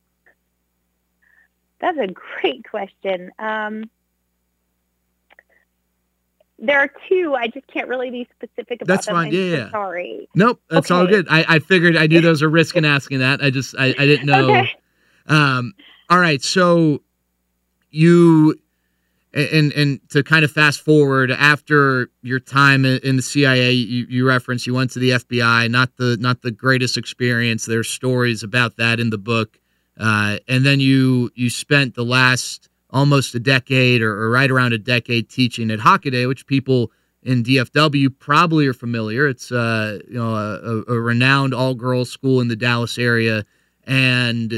That's 1.80 1.98
a 1.98 2.06
great 2.06 2.68
question. 2.68 3.30
Um, 3.38 3.90
there 6.58 6.78
are 6.78 6.90
two. 7.08 7.34
I 7.34 7.48
just 7.48 7.66
can't 7.66 7.88
really 7.88 8.10
be 8.10 8.28
specific 8.36 8.82
about 8.82 8.94
that's 8.94 9.06
them. 9.06 9.14
fine. 9.14 9.28
I'm 9.28 9.34
yeah, 9.34 9.56
yeah. 9.56 9.70
Sorry. 9.70 10.28
Nope, 10.34 10.60
that's 10.70 10.90
okay. 10.90 10.98
all 10.98 11.06
good. 11.06 11.26
I, 11.28 11.44
I 11.48 11.58
figured 11.58 11.96
I 11.96 12.06
knew 12.06 12.20
there 12.22 12.30
was 12.30 12.42
a 12.42 12.48
risk 12.48 12.76
in 12.76 12.84
asking 12.84 13.18
that. 13.20 13.42
I 13.42 13.50
just 13.50 13.74
I, 13.78 13.86
I 13.86 14.06
didn't 14.06 14.26
know. 14.26 14.50
okay. 14.50 14.74
Um. 15.26 15.74
All 16.08 16.18
right. 16.18 16.42
So 16.42 17.02
you 17.90 18.54
and 19.36 19.72
and 19.72 20.00
to 20.10 20.22
kind 20.22 20.44
of 20.44 20.50
fast 20.50 20.80
forward 20.80 21.30
after 21.30 22.08
your 22.22 22.40
time 22.40 22.84
in 22.84 23.16
the 23.16 23.22
CIA, 23.22 23.72
you, 23.72 24.06
you 24.08 24.26
reference 24.26 24.66
you 24.66 24.74
went 24.74 24.90
to 24.92 24.98
the 24.98 25.10
FBI. 25.10 25.70
Not 25.70 25.96
the 25.96 26.16
not 26.18 26.42
the 26.42 26.50
greatest 26.50 26.96
experience. 26.96 27.66
There's 27.66 27.88
stories 27.88 28.42
about 28.42 28.76
that 28.78 28.98
in 28.98 29.10
the 29.10 29.18
book, 29.18 29.58
uh, 29.98 30.38
and 30.48 30.64
then 30.64 30.80
you 30.80 31.30
you 31.34 31.50
spent 31.50 31.94
the 31.94 32.04
last 32.04 32.70
almost 32.96 33.34
a 33.34 33.38
decade 33.38 34.00
or, 34.00 34.10
or 34.10 34.30
right 34.30 34.50
around 34.50 34.72
a 34.72 34.78
decade 34.78 35.28
teaching 35.28 35.70
at 35.70 35.78
Hockaday, 35.78 36.26
which 36.26 36.46
people 36.46 36.90
in 37.22 37.44
DFW 37.44 38.08
probably 38.18 38.66
are 38.66 38.72
familiar. 38.72 39.28
It's 39.28 39.52
uh, 39.52 39.98
you 40.08 40.14
know 40.14 40.34
a, 40.34 40.92
a 40.92 40.98
renowned 40.98 41.52
all 41.52 41.74
girls 41.74 42.10
school 42.10 42.40
in 42.40 42.48
the 42.48 42.56
Dallas 42.56 42.96
area, 42.96 43.44
and 43.86 44.50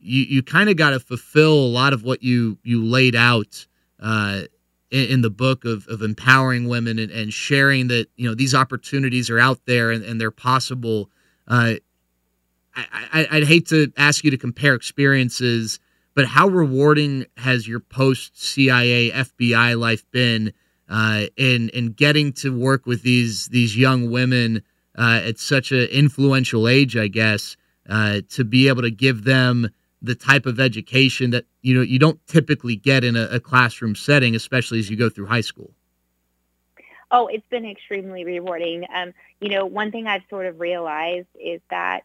you 0.00 0.22
you 0.22 0.42
kind 0.42 0.68
of 0.68 0.76
got 0.76 0.90
to 0.90 0.98
fulfill 0.98 1.54
a 1.54 1.70
lot 1.70 1.92
of 1.92 2.02
what 2.02 2.20
you 2.20 2.58
you 2.64 2.84
laid 2.84 3.14
out 3.14 3.64
uh, 4.00 4.42
in, 4.90 5.20
the 5.20 5.30
book 5.30 5.64
of 5.64 5.86
of 5.86 6.02
empowering 6.02 6.66
women 6.66 6.98
and, 6.98 7.12
and, 7.12 7.32
sharing 7.32 7.86
that 7.88 8.08
you 8.16 8.28
know 8.28 8.34
these 8.34 8.56
opportunities 8.56 9.30
are 9.30 9.38
out 9.38 9.60
there 9.66 9.92
and, 9.92 10.04
and 10.04 10.20
they're 10.20 10.32
possible. 10.32 11.10
Uh, 11.46 11.74
I, 12.74 13.28
I, 13.30 13.38
would 13.38 13.46
hate 13.46 13.68
to 13.68 13.92
ask 13.96 14.24
you 14.24 14.32
to 14.32 14.36
compare 14.36 14.74
experiences 14.74 15.78
but 16.14 16.26
how 16.26 16.48
rewarding 16.48 17.26
has 17.36 17.66
your 17.66 17.80
post 17.80 18.40
CIA 18.40 19.10
FBI 19.10 19.78
life 19.78 20.08
been 20.10 20.52
uh, 20.88 21.26
in 21.36 21.70
in 21.70 21.92
getting 21.92 22.32
to 22.34 22.56
work 22.56 22.86
with 22.86 23.02
these 23.02 23.48
these 23.48 23.76
young 23.76 24.10
women 24.10 24.62
uh, 24.96 25.20
at 25.24 25.38
such 25.38 25.72
an 25.72 25.88
influential 25.90 26.68
age? 26.68 26.96
I 26.96 27.08
guess 27.08 27.56
uh, 27.88 28.20
to 28.30 28.44
be 28.44 28.68
able 28.68 28.82
to 28.82 28.90
give 28.90 29.24
them 29.24 29.70
the 30.00 30.14
type 30.14 30.46
of 30.46 30.60
education 30.60 31.30
that 31.30 31.46
you 31.62 31.74
know 31.74 31.82
you 31.82 31.98
don't 31.98 32.24
typically 32.26 32.76
get 32.76 33.04
in 33.04 33.16
a, 33.16 33.24
a 33.24 33.40
classroom 33.40 33.94
setting, 33.94 34.34
especially 34.34 34.78
as 34.78 34.88
you 34.88 34.96
go 34.96 35.08
through 35.08 35.26
high 35.26 35.40
school. 35.40 35.72
Oh, 37.10 37.28
it's 37.28 37.46
been 37.48 37.64
extremely 37.64 38.24
rewarding. 38.24 38.84
Um, 38.92 39.12
you 39.40 39.48
know, 39.48 39.66
one 39.66 39.92
thing 39.92 40.06
I've 40.06 40.24
sort 40.28 40.46
of 40.46 40.58
realized 40.58 41.28
is 41.40 41.60
that 41.70 42.02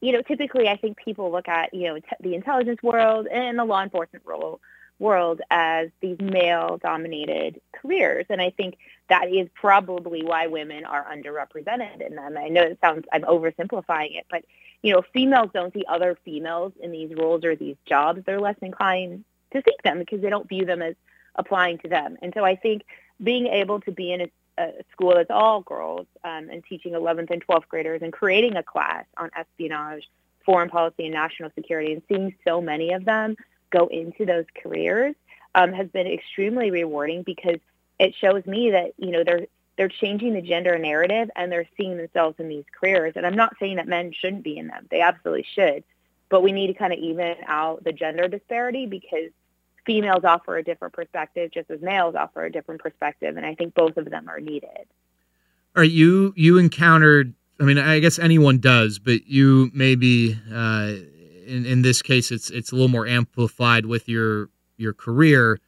you 0.00 0.12
know, 0.12 0.22
typically 0.22 0.68
I 0.68 0.76
think 0.76 0.96
people 0.96 1.30
look 1.32 1.48
at, 1.48 1.72
you 1.74 1.88
know, 1.88 1.98
the 2.20 2.34
intelligence 2.34 2.82
world 2.82 3.26
and 3.26 3.58
the 3.58 3.64
law 3.64 3.82
enforcement 3.82 4.24
role, 4.26 4.60
world 4.98 5.40
as 5.50 5.88
these 6.00 6.18
male-dominated 6.20 7.60
careers. 7.72 8.26
And 8.28 8.40
I 8.40 8.50
think 8.50 8.78
that 9.08 9.28
is 9.32 9.48
probably 9.54 10.24
why 10.24 10.48
women 10.48 10.84
are 10.84 11.04
underrepresented 11.04 12.06
in 12.06 12.16
them. 12.16 12.36
I 12.36 12.48
know 12.48 12.62
it 12.62 12.78
sounds, 12.80 13.04
I'm 13.12 13.22
oversimplifying 13.22 14.18
it, 14.18 14.26
but, 14.30 14.44
you 14.82 14.92
know, 14.92 15.02
females 15.12 15.50
don't 15.54 15.72
see 15.72 15.84
other 15.88 16.18
females 16.24 16.72
in 16.80 16.90
these 16.92 17.12
roles 17.16 17.44
or 17.44 17.56
these 17.56 17.76
jobs. 17.86 18.22
They're 18.24 18.40
less 18.40 18.56
inclined 18.60 19.24
to 19.52 19.62
seek 19.64 19.82
them 19.82 19.98
because 19.98 20.20
they 20.20 20.30
don't 20.30 20.48
view 20.48 20.64
them 20.64 20.82
as 20.82 20.94
applying 21.36 21.78
to 21.78 21.88
them. 21.88 22.16
And 22.20 22.32
so 22.36 22.44
I 22.44 22.56
think 22.56 22.82
being 23.22 23.46
able 23.46 23.80
to 23.82 23.92
be 23.92 24.12
in 24.12 24.20
a 24.20 24.30
a 24.58 24.72
school 24.92 25.14
that's 25.14 25.30
all 25.30 25.60
girls 25.62 26.06
um, 26.24 26.50
and 26.50 26.64
teaching 26.64 26.92
11th 26.92 27.30
and 27.30 27.46
12th 27.46 27.68
graders 27.68 28.02
and 28.02 28.12
creating 28.12 28.56
a 28.56 28.62
class 28.62 29.04
on 29.16 29.30
espionage, 29.36 30.08
foreign 30.44 30.68
policy, 30.68 31.04
and 31.04 31.14
national 31.14 31.50
security, 31.54 31.92
and 31.92 32.02
seeing 32.08 32.34
so 32.46 32.60
many 32.60 32.92
of 32.92 33.04
them 33.04 33.36
go 33.70 33.86
into 33.86 34.24
those 34.24 34.46
careers 34.62 35.14
um, 35.54 35.72
has 35.72 35.88
been 35.88 36.06
extremely 36.06 36.70
rewarding 36.70 37.22
because 37.22 37.58
it 37.98 38.14
shows 38.14 38.44
me 38.46 38.70
that 38.70 38.92
you 38.96 39.10
know 39.10 39.24
they're 39.24 39.46
they're 39.76 39.88
changing 39.88 40.34
the 40.34 40.42
gender 40.42 40.76
narrative 40.78 41.30
and 41.36 41.52
they're 41.52 41.68
seeing 41.76 41.96
themselves 41.96 42.34
in 42.40 42.48
these 42.48 42.64
careers. 42.78 43.12
And 43.14 43.24
I'm 43.24 43.36
not 43.36 43.54
saying 43.60 43.76
that 43.76 43.86
men 43.86 44.12
shouldn't 44.12 44.42
be 44.42 44.58
in 44.58 44.68
them; 44.68 44.86
they 44.90 45.00
absolutely 45.00 45.46
should, 45.54 45.84
but 46.28 46.42
we 46.42 46.52
need 46.52 46.68
to 46.68 46.74
kind 46.74 46.92
of 46.92 46.98
even 46.98 47.36
out 47.46 47.84
the 47.84 47.92
gender 47.92 48.28
disparity 48.28 48.86
because 48.86 49.30
females 49.88 50.22
offer 50.22 50.58
a 50.58 50.62
different 50.62 50.92
perspective 50.92 51.50
just 51.52 51.70
as 51.70 51.80
males 51.80 52.14
offer 52.14 52.44
a 52.44 52.52
different 52.52 52.80
perspective 52.80 53.36
and 53.36 53.46
i 53.46 53.54
think 53.54 53.74
both 53.74 53.96
of 53.96 54.10
them 54.10 54.28
are 54.28 54.38
needed 54.38 54.86
right, 55.78 55.90
you 55.90 56.32
you 56.36 56.58
encountered. 56.58 57.34
I 57.60 57.64
mean, 57.64 57.78
I 57.78 57.98
guess 57.98 58.18
anyone 58.18 58.58
does, 58.58 58.98
but 58.98 59.26
you 59.26 59.70
maybe 59.74 60.38
uh, 60.52 60.94
in 61.46 61.66
in 61.66 61.82
this 61.82 62.02
case, 62.02 62.30
it's 62.30 62.50
it's 62.50 62.72
a 62.72 62.74
little 62.74 62.88
more 62.88 63.06
amplified 63.06 63.86
with 63.86 64.08
your 64.08 64.48
your 64.76 64.92
career. 64.92 65.58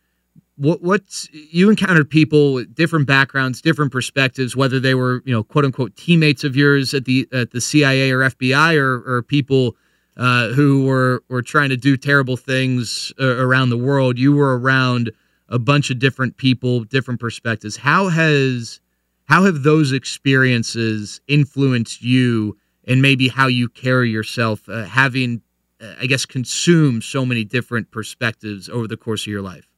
What 0.57 0.83
what's 0.83 1.29
you 1.33 1.71
encountered 1.71 2.11
people 2.11 2.53
with 2.53 2.75
different 2.75 3.07
backgrounds, 3.07 3.61
different 3.61 3.93
perspectives, 3.93 4.55
whether 4.55 4.79
they 4.79 4.95
were 4.95 5.23
you 5.25 5.33
know 5.33 5.43
quote 5.43 5.65
unquote 5.65 5.97
teammates 5.97 6.45
of 6.45 6.55
yours 6.55 6.95
at 6.95 7.07
the 7.07 7.27
at 7.33 7.51
the 7.51 7.61
CIA 7.61 8.11
or 8.11 8.21
FBI, 8.21 8.77
or 8.77 9.03
or 9.07 9.23
people 9.23 9.77
uh, 10.21 10.49
who 10.49 10.85
were 10.85 11.25
were 11.31 11.41
trying 11.41 11.71
to 11.71 11.79
do 11.79 11.97
terrible 11.97 12.37
things 12.37 13.11
uh, 13.19 13.25
around 13.25 13.71
the 13.71 13.79
world. 13.79 14.19
You 14.19 14.35
were 14.35 14.59
around 14.59 15.11
a 15.49 15.59
bunch 15.59 15.91
of 15.91 15.99
different 15.99 16.37
people, 16.37 16.85
different 16.85 17.19
perspectives. 17.19 17.79
How 17.79 18.09
has 18.09 18.81
how 19.25 19.45
have 19.45 19.63
those 19.63 19.93
experiences 19.93 21.23
influenced 21.27 22.03
you 22.03 22.59
and 22.85 23.01
maybe 23.01 23.29
how 23.29 23.47
you 23.47 23.71
carry 23.71 24.11
yourself, 24.11 24.69
uh, 24.69 24.85
having 24.85 25.41
uh, 25.81 25.95
I 25.99 26.07
guess 26.07 26.27
consumed 26.27 27.03
so 27.03 27.25
many 27.25 27.43
different 27.43 27.91
perspectives 27.91 28.69
over 28.69 28.87
the 28.87 28.99
course 28.99 29.23
of 29.23 29.29
your 29.29 29.43
life? 29.43 29.71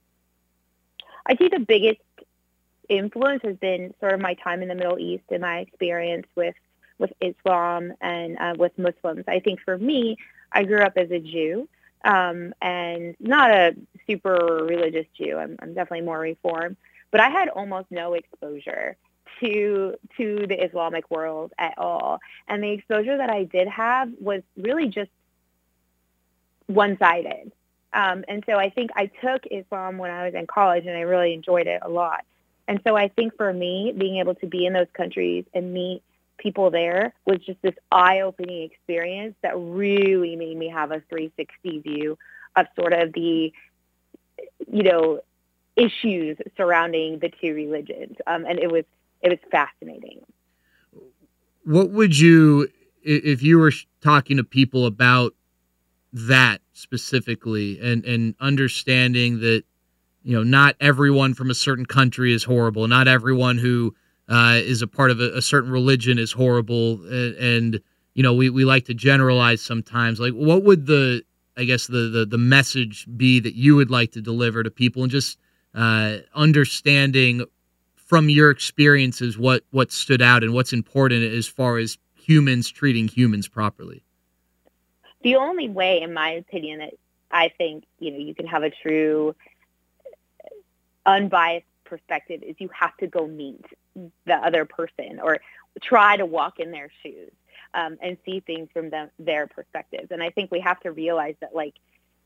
I 1.24 1.36
think 1.36 1.52
the 1.52 1.60
biggest 1.60 2.00
influence 2.88 3.42
has 3.44 3.56
been 3.58 3.94
sort 4.00 4.12
of 4.12 4.20
my 4.20 4.34
time 4.34 4.60
in 4.60 4.68
the 4.68 4.74
Middle 4.74 4.98
East 4.98 5.22
and 5.30 5.42
my 5.42 5.58
experience 5.58 6.26
with 6.34 6.56
with 7.02 7.12
Islam 7.20 7.92
and 8.00 8.30
uh, 8.38 8.54
with 8.56 8.74
Muslims. 8.78 9.24
I 9.28 9.40
think 9.40 9.60
for 9.60 9.76
me, 9.76 10.16
I 10.50 10.60
grew 10.64 10.82
up 10.88 10.94
as 10.96 11.10
a 11.10 11.18
Jew 11.32 11.68
um, 12.04 12.54
and 12.62 13.14
not 13.20 13.50
a 13.50 13.74
super 14.06 14.36
religious 14.74 15.06
Jew. 15.18 15.36
I'm, 15.36 15.56
I'm 15.60 15.74
definitely 15.74 16.06
more 16.06 16.18
reformed, 16.18 16.76
but 17.10 17.20
I 17.20 17.28
had 17.28 17.48
almost 17.48 17.88
no 17.90 18.14
exposure 18.14 18.96
to 19.40 19.96
to 20.16 20.46
the 20.46 20.58
Islamic 20.66 21.10
world 21.10 21.52
at 21.58 21.74
all. 21.76 22.20
And 22.48 22.62
the 22.62 22.70
exposure 22.70 23.16
that 23.22 23.30
I 23.30 23.44
did 23.44 23.68
have 23.68 24.08
was 24.20 24.42
really 24.56 24.88
just 24.88 25.10
one-sided. 26.66 27.52
Um, 27.92 28.24
and 28.28 28.42
so 28.46 28.54
I 28.66 28.70
think 28.70 28.90
I 28.94 29.06
took 29.24 29.40
Islam 29.50 29.98
when 29.98 30.10
I 30.10 30.24
was 30.26 30.34
in 30.34 30.46
college, 30.46 30.86
and 30.86 30.96
I 30.96 31.02
really 31.02 31.34
enjoyed 31.34 31.66
it 31.66 31.80
a 31.82 31.88
lot. 31.88 32.24
And 32.68 32.80
so 32.86 32.96
I 32.96 33.08
think 33.08 33.36
for 33.36 33.52
me, 33.52 33.92
being 33.96 34.16
able 34.18 34.36
to 34.36 34.46
be 34.46 34.64
in 34.64 34.72
those 34.72 34.92
countries 35.00 35.44
and 35.52 35.74
meet 35.74 36.02
people 36.42 36.70
there 36.70 37.14
was 37.24 37.38
just 37.38 37.60
this 37.62 37.74
eye-opening 37.90 38.62
experience 38.62 39.34
that 39.42 39.56
really 39.56 40.36
made 40.36 40.56
me 40.56 40.68
have 40.68 40.90
a 40.90 41.00
360 41.08 41.78
view 41.80 42.18
of 42.56 42.66
sort 42.78 42.92
of 42.92 43.12
the, 43.12 43.52
you 44.70 44.82
know, 44.82 45.20
issues 45.76 46.36
surrounding 46.56 47.18
the 47.20 47.30
two 47.40 47.54
religions. 47.54 48.16
Um, 48.26 48.44
and 48.44 48.58
it 48.58 48.70
was 48.70 48.84
it 49.22 49.28
was 49.28 49.38
fascinating. 49.50 50.20
What 51.64 51.90
would 51.90 52.18
you, 52.18 52.68
if 53.04 53.40
you 53.40 53.58
were 53.58 53.72
talking 54.00 54.36
to 54.36 54.44
people 54.44 54.84
about 54.84 55.34
that 56.12 56.60
specifically, 56.72 57.80
and 57.80 58.04
and 58.04 58.34
understanding 58.40 59.40
that, 59.40 59.62
you 60.22 60.36
know, 60.36 60.42
not 60.42 60.74
everyone 60.80 61.34
from 61.34 61.50
a 61.50 61.54
certain 61.54 61.86
country 61.86 62.34
is 62.34 62.44
horrible, 62.44 62.88
not 62.88 63.06
everyone 63.08 63.58
who 63.58 63.94
uh, 64.32 64.54
is 64.54 64.80
a 64.80 64.86
part 64.86 65.10
of 65.10 65.20
a, 65.20 65.36
a, 65.36 65.42
certain 65.42 65.70
religion 65.70 66.18
is 66.18 66.32
horrible, 66.32 67.04
and, 67.04 67.34
and 67.36 67.80
you 68.14 68.22
know 68.22 68.32
we, 68.32 68.48
we 68.48 68.64
like 68.64 68.86
to 68.86 68.94
generalize 68.94 69.60
sometimes. 69.60 70.18
Like, 70.18 70.32
what 70.32 70.64
would 70.64 70.86
the 70.86 71.22
I 71.54 71.64
guess 71.64 71.86
the, 71.86 72.08
the 72.08 72.24
the 72.24 72.38
message 72.38 73.06
be 73.14 73.40
that 73.40 73.54
you 73.54 73.76
would 73.76 73.90
like 73.90 74.12
to 74.12 74.22
deliver 74.22 74.62
to 74.62 74.70
people, 74.70 75.02
and 75.02 75.12
just 75.12 75.38
uh, 75.74 76.18
understanding 76.34 77.44
from 77.94 78.30
your 78.30 78.50
experiences 78.50 79.36
what 79.36 79.64
what 79.70 79.92
stood 79.92 80.22
out 80.22 80.42
and 80.42 80.54
what's 80.54 80.72
important 80.72 81.24
as 81.24 81.46
far 81.46 81.76
as 81.76 81.98
humans 82.14 82.70
treating 82.70 83.08
humans 83.08 83.48
properly. 83.48 84.02
The 85.22 85.36
only 85.36 85.68
way, 85.68 86.00
in 86.00 86.14
my 86.14 86.30
opinion, 86.30 86.78
that 86.78 86.94
I 87.30 87.50
think 87.58 87.84
you 87.98 88.10
know 88.10 88.18
you 88.18 88.34
can 88.34 88.46
have 88.46 88.62
a 88.62 88.70
true 88.70 89.36
unbiased 91.04 91.66
perspective 91.84 92.42
is 92.42 92.56
you 92.58 92.70
have 92.72 92.96
to 92.96 93.06
go 93.06 93.26
meet 93.26 93.66
the 93.94 94.34
other 94.34 94.64
person 94.64 95.20
or 95.22 95.38
try 95.80 96.16
to 96.16 96.26
walk 96.26 96.58
in 96.58 96.70
their 96.70 96.90
shoes 97.02 97.32
um, 97.74 97.98
and 98.00 98.16
see 98.24 98.40
things 98.40 98.68
from 98.72 98.90
them, 98.90 99.10
their 99.18 99.46
perspectives. 99.46 100.08
And 100.10 100.22
I 100.22 100.30
think 100.30 100.50
we 100.50 100.60
have 100.60 100.80
to 100.80 100.92
realize 100.92 101.34
that, 101.40 101.54
like, 101.54 101.74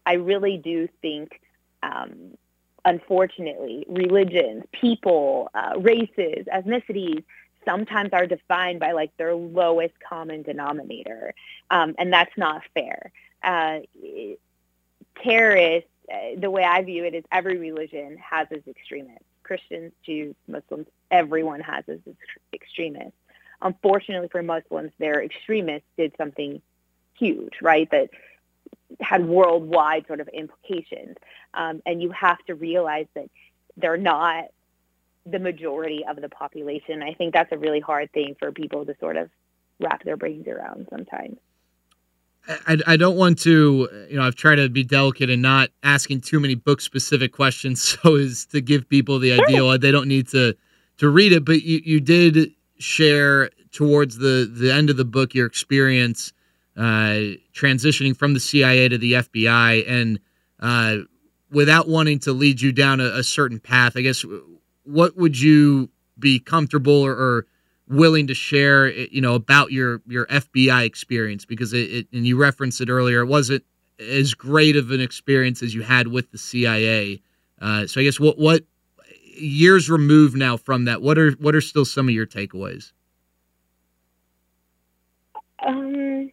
I 0.05 0.15
really 0.15 0.57
do 0.57 0.89
think, 1.03 1.41
um, 1.83 2.37
unfortunately, 2.85 3.85
religions, 3.89 4.65
people, 4.73 5.51
uh, 5.55 5.75
races, 5.79 6.47
ethnicities, 6.53 7.25
sometimes 7.65 8.11
are 8.13 8.27
defined 8.27 8.79
by 8.79 8.93
like 8.93 9.15
their 9.17 9.35
lowest 9.35 9.95
common 10.01 10.43
denominator, 10.43 11.35
um, 11.71 11.95
and 11.99 12.13
that's 12.13 12.37
not 12.37 12.63
fair. 12.75 13.11
Uh, 13.43 13.81
terrorists, 15.23 15.91
uh, 16.13 16.39
the 16.39 16.51
way 16.51 16.63
I 16.63 16.83
view 16.83 17.05
it 17.05 17.15
is 17.15 17.25
every 17.33 17.59
religion 17.59 18.17
has 18.19 18.47
its 18.51 18.67
extremists. 18.69 19.25
Christians, 19.43 19.93
Jews, 20.05 20.35
Muslims, 20.49 20.87
everyone 21.11 21.61
has 21.61 21.85
as 21.89 21.99
extremists. 22.53 23.13
Unfortunately 23.63 24.29
for 24.29 24.43
Muslims, 24.43 24.93
their 24.99 25.23
extremists 25.23 25.89
did 25.97 26.13
something 26.19 26.61
huge, 27.19 27.55
right? 27.63 27.91
That 27.91 28.11
had 29.01 29.27
worldwide 29.27 30.07
sort 30.07 30.21
of 30.21 30.29
implications. 30.29 31.17
Um, 31.55 31.83
and 31.87 32.03
you 32.03 32.11
have 32.11 32.39
to 32.47 32.55
realize 32.55 33.07
that 33.15 33.31
they're 33.77 33.97
not 33.97 34.45
the 35.25 35.39
majority 35.39 36.05
of 36.09 36.21
the 36.21 36.29
population. 36.29 37.03
I 37.03 37.15
think 37.15 37.35
that's 37.35 37.51
a 37.53 37.59
really 37.59 37.81
hard 37.81 38.13
thing 38.13 38.37
for 38.39 38.53
people 38.53 38.87
to 38.87 38.95
sort 39.01 39.17
of 39.17 39.31
wrap 39.81 40.05
their 40.05 40.17
brains 40.17 40.47
around 40.47 40.87
sometimes. 40.91 41.37
I, 42.49 42.79
I 42.87 42.97
don't 42.97 43.17
want 43.17 43.41
to, 43.41 43.89
you 44.09 44.17
know, 44.17 44.23
I've 44.23 44.37
tried 44.37 44.57
to 44.57 44.69
be 44.69 44.85
delicate 44.85 45.31
and 45.31 45.43
not 45.43 45.71
asking 45.83 46.21
too 46.21 46.39
many 46.39 46.55
book 46.55 46.81
specific 46.81 47.33
questions 47.33 47.83
so 48.03 48.17
as 48.17 48.47
to 48.47 48.61
give 48.61 48.89
people 48.89 49.19
the 49.19 49.33
idea 49.33 49.79
they 49.79 49.91
don't 49.91 50.09
need 50.09 50.29
to 50.29 50.57
to 50.99 51.09
read 51.09 51.33
it. 51.33 51.45
But 51.45 51.63
you, 51.63 51.81
you 51.85 52.01
did 52.01 52.53
share 52.79 53.51
towards 53.73 54.19
the, 54.19 54.51
the 54.51 54.73
end 54.73 54.91
of 54.91 54.97
the 54.97 55.05
book 55.05 55.35
your 55.35 55.47
experience 55.47 56.33
uh, 56.77 57.37
transitioning 57.55 58.17
from 58.17 58.35
the 58.35 58.41
CIA 58.41 58.89
to 58.89 58.99
the 58.99 59.15
FBI. 59.15 59.89
And 59.89 60.21
uh, 60.61 60.99
without 61.51 61.89
wanting 61.89 62.19
to 62.21 62.33
lead 62.33 62.61
you 62.61 62.73
down 62.73 63.01
a, 63.01 63.05
a, 63.05 63.23
certain 63.23 63.59
path, 63.59 63.97
I 63.97 64.03
guess, 64.03 64.25
what 64.85 65.17
would 65.17 65.41
you 65.41 65.91
be 66.19 66.39
comfortable 66.39 67.03
or, 67.03 67.13
or 67.13 67.47
willing 67.89 68.27
to 68.27 68.35
share, 68.35 68.87
eh, 68.87 69.07
you 69.11 69.21
know, 69.21 69.35
about 69.35 69.73
your 69.73 70.03
your 70.07 70.27
FBI 70.27 70.85
experience 70.85 71.45
because 71.45 71.73
it, 71.73 71.91
it, 71.91 72.07
and 72.13 72.27
you 72.27 72.37
referenced 72.37 72.81
it 72.81 72.89
earlier. 72.89 73.21
It 73.21 73.27
wasn't 73.27 73.65
as 73.99 74.35
great 74.35 74.77
of 74.77 74.91
an 74.91 75.01
experience 75.01 75.63
as 75.63 75.75
you 75.75 75.83
had 75.83 76.09
with 76.09 76.31
the 76.31 76.39
CIA. 76.39 77.23
Uh, 77.61 77.87
so 77.87 78.01
I 78.01 78.05
guess 78.05 78.21
what 78.21 78.39
what 78.39 78.65
years 79.37 79.91
removed 79.91 80.37
now 80.37 80.57
from 80.57 80.85
that, 80.85 81.03
what 81.03 81.19
are 81.19 81.33
what 81.33 81.55
are 81.55 81.61
still 81.61 81.85
some 81.85 82.09
of 82.09 82.15
your 82.15 82.27
takeaways? 82.27 82.93
Um, 85.59 86.31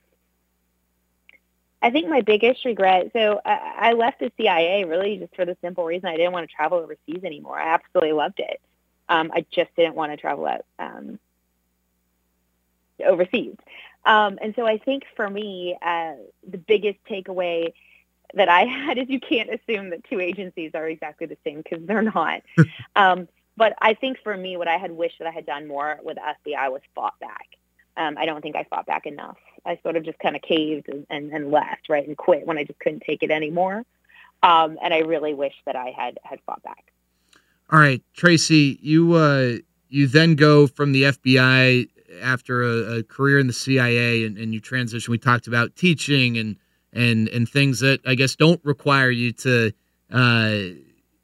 I 1.81 1.89
think 1.89 2.07
my 2.07 2.21
biggest 2.21 2.63
regret. 2.65 3.11
So 3.13 3.41
I, 3.45 3.89
I 3.89 3.93
left 3.93 4.19
the 4.19 4.31
CIA 4.37 4.85
really 4.85 5.17
just 5.17 5.35
for 5.35 5.45
the 5.45 5.57
simple 5.61 5.83
reason 5.83 6.07
I 6.07 6.15
didn't 6.15 6.31
want 6.31 6.49
to 6.49 6.55
travel 6.55 6.79
overseas 6.79 7.23
anymore. 7.23 7.59
I 7.59 7.73
absolutely 7.73 8.13
loved 8.13 8.39
it. 8.39 8.61
Um, 9.09 9.31
I 9.33 9.45
just 9.51 9.75
didn't 9.75 9.95
want 9.95 10.13
to 10.13 10.17
travel 10.17 10.45
out 10.45 10.65
um, 10.79 11.19
overseas. 13.05 13.57
Um, 14.05 14.39
and 14.41 14.53
so 14.55 14.65
I 14.65 14.77
think 14.77 15.03
for 15.15 15.29
me, 15.29 15.77
uh, 15.81 16.13
the 16.47 16.57
biggest 16.57 16.99
takeaway 17.09 17.73
that 18.33 18.49
I 18.49 18.65
had 18.65 18.97
is 18.97 19.09
you 19.09 19.19
can't 19.19 19.49
assume 19.49 19.89
that 19.91 20.03
two 20.05 20.19
agencies 20.19 20.71
are 20.73 20.87
exactly 20.87 21.27
the 21.27 21.37
same 21.43 21.61
because 21.61 21.85
they're 21.85 22.01
not. 22.01 22.41
um, 22.95 23.27
but 23.55 23.73
I 23.81 23.93
think 23.93 24.17
for 24.23 24.35
me, 24.35 24.57
what 24.57 24.67
I 24.67 24.77
had 24.77 24.91
wished 24.91 25.19
that 25.19 25.27
I 25.27 25.31
had 25.31 25.45
done 25.45 25.67
more 25.67 25.99
with 26.03 26.17
FBI 26.17 26.71
was 26.71 26.81
fought 26.95 27.19
back. 27.19 27.47
Um, 27.95 28.17
I 28.17 28.25
don't 28.25 28.41
think 28.41 28.55
I 28.55 28.63
fought 28.63 28.87
back 28.87 29.05
enough. 29.05 29.37
I 29.65 29.79
sort 29.83 29.95
of 29.95 30.03
just 30.03 30.17
kind 30.19 30.35
of 30.35 30.41
caved 30.41 30.89
and, 30.89 31.05
and, 31.09 31.31
and, 31.31 31.51
left, 31.51 31.89
right, 31.89 32.05
and 32.05 32.17
quit 32.17 32.47
when 32.47 32.57
I 32.57 32.63
just 32.63 32.79
couldn't 32.79 33.03
take 33.05 33.21
it 33.21 33.29
anymore. 33.29 33.83
Um, 34.41 34.77
and 34.83 34.93
I 34.93 34.99
really 34.99 35.33
wish 35.33 35.53
that 35.65 35.75
I 35.75 35.93
had 35.95 36.19
had 36.23 36.39
fought 36.45 36.63
back. 36.63 36.91
All 37.71 37.79
right, 37.79 38.01
Tracy, 38.13 38.77
you 38.81 39.13
uh, 39.13 39.53
you 39.89 40.07
then 40.07 40.35
go 40.35 40.67
from 40.67 40.91
the 40.91 41.03
FBI 41.03 41.87
after 42.21 42.63
a, 42.63 42.97
a 42.97 43.03
career 43.03 43.39
in 43.39 43.47
the 43.47 43.53
CIA 43.53 44.25
and, 44.25 44.37
and 44.37 44.53
you 44.53 44.59
transition. 44.59 45.11
We 45.11 45.17
talked 45.17 45.47
about 45.47 45.75
teaching 45.75 46.37
and 46.37 46.57
and 46.93 47.27
and 47.29 47.49
things 47.49 47.79
that 47.79 47.99
I 48.05 48.15
guess 48.15 48.35
don't 48.35 48.61
require 48.63 49.09
you 49.09 49.31
to 49.33 49.73
uh, 50.11 50.57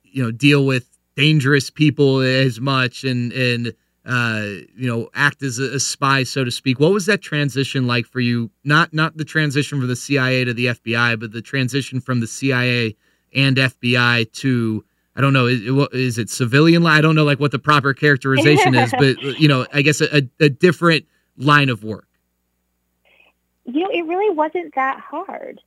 you 0.03 0.23
know 0.23 0.31
deal 0.31 0.65
with 0.65 0.89
dangerous 1.15 1.69
people 1.69 2.19
as 2.19 2.59
much 2.59 3.03
and 3.03 3.31
and 3.31 3.73
uh, 4.05 4.43
you 4.75 4.87
know 4.87 5.09
act 5.13 5.43
as 5.43 5.59
a, 5.59 5.75
a, 5.75 5.79
spy 5.79 6.23
so 6.23 6.43
to 6.43 6.51
speak. 6.51 6.79
What 6.79 6.91
was 6.91 7.05
that 7.05 7.21
transition 7.21 7.87
like 7.87 8.05
for 8.05 8.19
you? 8.19 8.49
Not 8.63 8.93
not 8.93 9.17
the 9.17 9.25
transition 9.25 9.79
from 9.79 9.87
the 9.87 9.95
CIA 9.95 10.45
to 10.45 10.53
the 10.53 10.67
FBI, 10.67 11.19
but 11.19 11.31
the 11.31 11.41
transition 11.41 12.01
from 12.01 12.19
the 12.19 12.27
CIA 12.27 12.95
and 13.35 13.57
FBI 13.57 14.31
to 14.33 14.83
I 15.15 15.21
don't 15.21 15.33
know. 15.33 15.47
Is, 15.47 15.61
is 15.91 16.17
it 16.17 16.29
civilian? 16.29 16.85
I 16.85 17.01
don't 17.01 17.15
know 17.15 17.25
like 17.25 17.39
what 17.39 17.51
the 17.51 17.59
proper 17.59 17.93
characterization 17.93 18.73
is, 18.73 18.91
but 18.97 19.21
you 19.39 19.47
know, 19.47 19.67
I 19.73 19.81
guess 19.81 20.01
a, 20.01 20.27
a 20.39 20.49
different 20.49 21.05
line 21.37 21.69
of 21.69 21.83
work. 21.83 22.07
You 23.73 23.81
know, 23.81 23.89
it 23.91 24.05
really 24.05 24.33
wasn't 24.33 24.75
that 24.75 24.99
hard. 24.99 25.61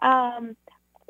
Um, 0.00 0.56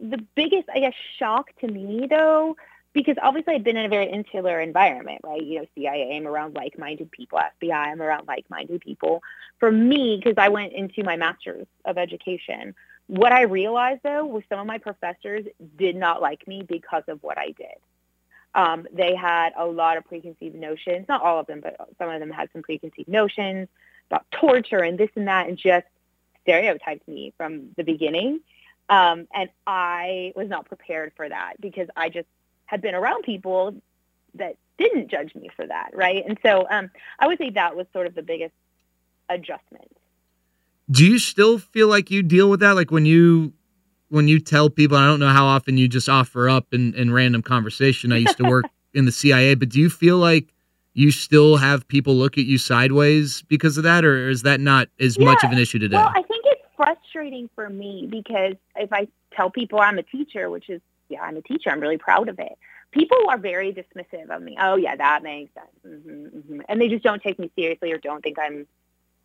the 0.01 0.19
biggest, 0.35 0.69
I 0.75 0.81
guess, 0.81 0.95
shock 1.19 1.51
to 1.61 1.69
me 1.69 2.07
though, 2.09 2.57
because 2.93 3.17
obviously 3.23 3.55
I've 3.55 3.65
been 3.65 3.77
in 3.77 3.87
a 3.87 3.89
very 3.89 4.11
insular 4.11 4.61
environment, 4.61 5.21
right? 5.25 5.43
You 5.43 5.61
know, 5.61 5.67
CIA, 5.75 6.17
I'm 6.17 6.27
around 6.27 6.55
like-minded 6.55 7.11
people. 7.11 7.39
FBI, 7.39 7.73
I'm 7.73 8.03
around 8.03 8.27
like-minded 8.27 8.81
people. 8.81 9.23
For 9.59 9.71
me, 9.71 10.21
because 10.23 10.35
I 10.37 10.49
went 10.49 10.73
into 10.73 11.03
my 11.05 11.17
master's 11.17 11.67
of 11.85 11.97
education, 11.97 12.75
what 13.07 13.33
I 13.33 13.43
realized 13.43 14.01
though 14.03 14.27
was 14.27 14.43
some 14.49 14.59
of 14.59 14.67
my 14.67 14.79
professors 14.79 15.47
did 15.77 15.97
not 15.97 16.21
like 16.21 16.47
me 16.47 16.63
because 16.63 17.05
of 17.09 17.23
what 17.23 17.39
I 17.39 17.47
did. 17.47 17.79
Um, 18.55 18.87
they 18.93 19.15
had 19.15 19.53
a 19.57 19.65
lot 19.65 19.97
of 19.97 20.05
preconceived 20.05 20.55
notions, 20.55 21.07
not 21.09 21.23
all 21.23 21.39
of 21.41 21.47
them, 21.47 21.61
but 21.61 21.77
some 21.99 22.11
of 22.11 22.21
them 22.21 22.31
had 22.31 22.51
some 22.53 22.63
preconceived 22.63 23.09
notions 23.09 23.69
about 24.11 24.27
torture 24.31 24.81
and 24.81 24.99
this 24.99 25.09
and 25.17 25.29
that, 25.29 25.49
and 25.49 25.57
just 25.57 25.87
stereotyped 26.43 27.07
me 27.09 27.33
from 27.37 27.71
the 27.77 27.85
beginning. 27.85 28.41
Um, 28.89 29.27
and 29.35 29.49
I 29.67 30.33
was 30.37 30.49
not 30.49 30.67
prepared 30.67 31.13
for 31.17 31.29
that 31.29 31.55
because 31.61 31.89
I 31.97 32.09
just 32.09 32.29
had 32.67 32.83
been 32.83 32.95
around 32.95 33.23
people 33.23 33.75
that 34.35 34.57
didn't 34.79 35.11
judge 35.11 35.35
me 35.35 35.51
for 35.55 35.67
that, 35.67 35.91
right? 35.95 36.25
And 36.27 36.39
so 36.43 36.67
um, 36.71 36.91
I 37.19 37.27
would 37.27 37.39
say 37.39 37.51
that 37.51 37.77
was 37.77 37.87
sort 37.93 38.07
of 38.07 38.15
the 38.15 38.23
biggest 38.23 38.55
adjustment. 39.29 39.91
Do 40.91 41.07
you 41.07 41.19
still 41.19 41.59
feel 41.59 41.89
like 41.89 42.11
you 42.11 42.23
deal 42.23 42.51
with 42.51 42.61
that? 42.61 42.73
Like 42.73 42.91
when 42.91 43.07
you 43.07 43.53
when 44.09 44.29
you 44.29 44.41
tell 44.41 44.69
people, 44.69 44.97
I 44.97 45.07
don't 45.07 45.21
know 45.21 45.31
how 45.31 45.47
often 45.47 45.79
you 45.79 45.89
just 45.89 46.09
offer 46.09 46.49
up 46.49 46.67
in, 46.73 46.95
in 46.95 47.13
random 47.13 47.41
conversation. 47.41 48.13
I 48.13 48.19
used 48.19 48.37
to 48.37 48.45
work 48.45 48.67
in 48.95 49.07
the 49.07 49.13
CIA, 49.13 49.55
but 49.55 49.71
do 49.71 49.81
you 49.81 49.89
feel 49.89 50.19
like 50.19 50.53
you 50.93 51.11
still 51.11 51.57
have 51.57 51.89
people 51.89 52.15
look 52.15 52.37
at 52.37 52.45
you 52.45 52.59
sideways 52.59 53.43
because 53.49 53.79
of 53.79 53.85
that, 53.85 54.05
or 54.05 54.29
is 54.29 54.43
that 54.43 54.61
not 54.61 54.89
as 55.01 55.17
yeah. 55.17 55.25
much 55.25 55.43
of 55.43 55.51
an 55.51 55.59
issue 55.59 55.79
today? 55.79 55.97
Well, 55.97 56.13
I 56.15 56.23
think 56.23 56.27
it's 56.31 56.32
frustrating 57.13 57.49
for 57.55 57.69
me 57.69 58.07
because 58.11 58.55
if 58.77 58.93
I 58.93 59.09
tell 59.35 59.51
people 59.51 59.81
I'm 59.81 59.99
a 59.99 60.03
teacher, 60.03 60.51
which 60.51 60.69
is, 60.69 60.81
yeah, 61.09 61.23
I'm 61.23 61.37
a 61.37 61.43
teacher, 61.43 61.71
I'm 61.71 61.81
really 61.81 61.99
proud 61.99 62.29
of 62.29 62.39
it. 62.39 62.53
People 62.91 63.19
are 63.29 63.39
very 63.39 63.73
dismissive 63.73 64.31
of 64.31 64.43
me. 64.43 64.57
Oh, 64.61 64.77
yeah, 64.77 64.97
that 64.97 65.23
makes 65.23 65.53
sense. 65.55 65.67
Mm-hmm, 65.87 66.39
mm-hmm. 66.39 66.61
And 66.69 66.81
they 66.81 66.89
just 66.89 67.03
don't 67.03 67.23
take 67.23 67.39
me 67.39 67.51
seriously 67.57 67.93
or 67.93 67.99
don't 67.99 68.23
think 68.23 68.39
I'm 68.39 68.67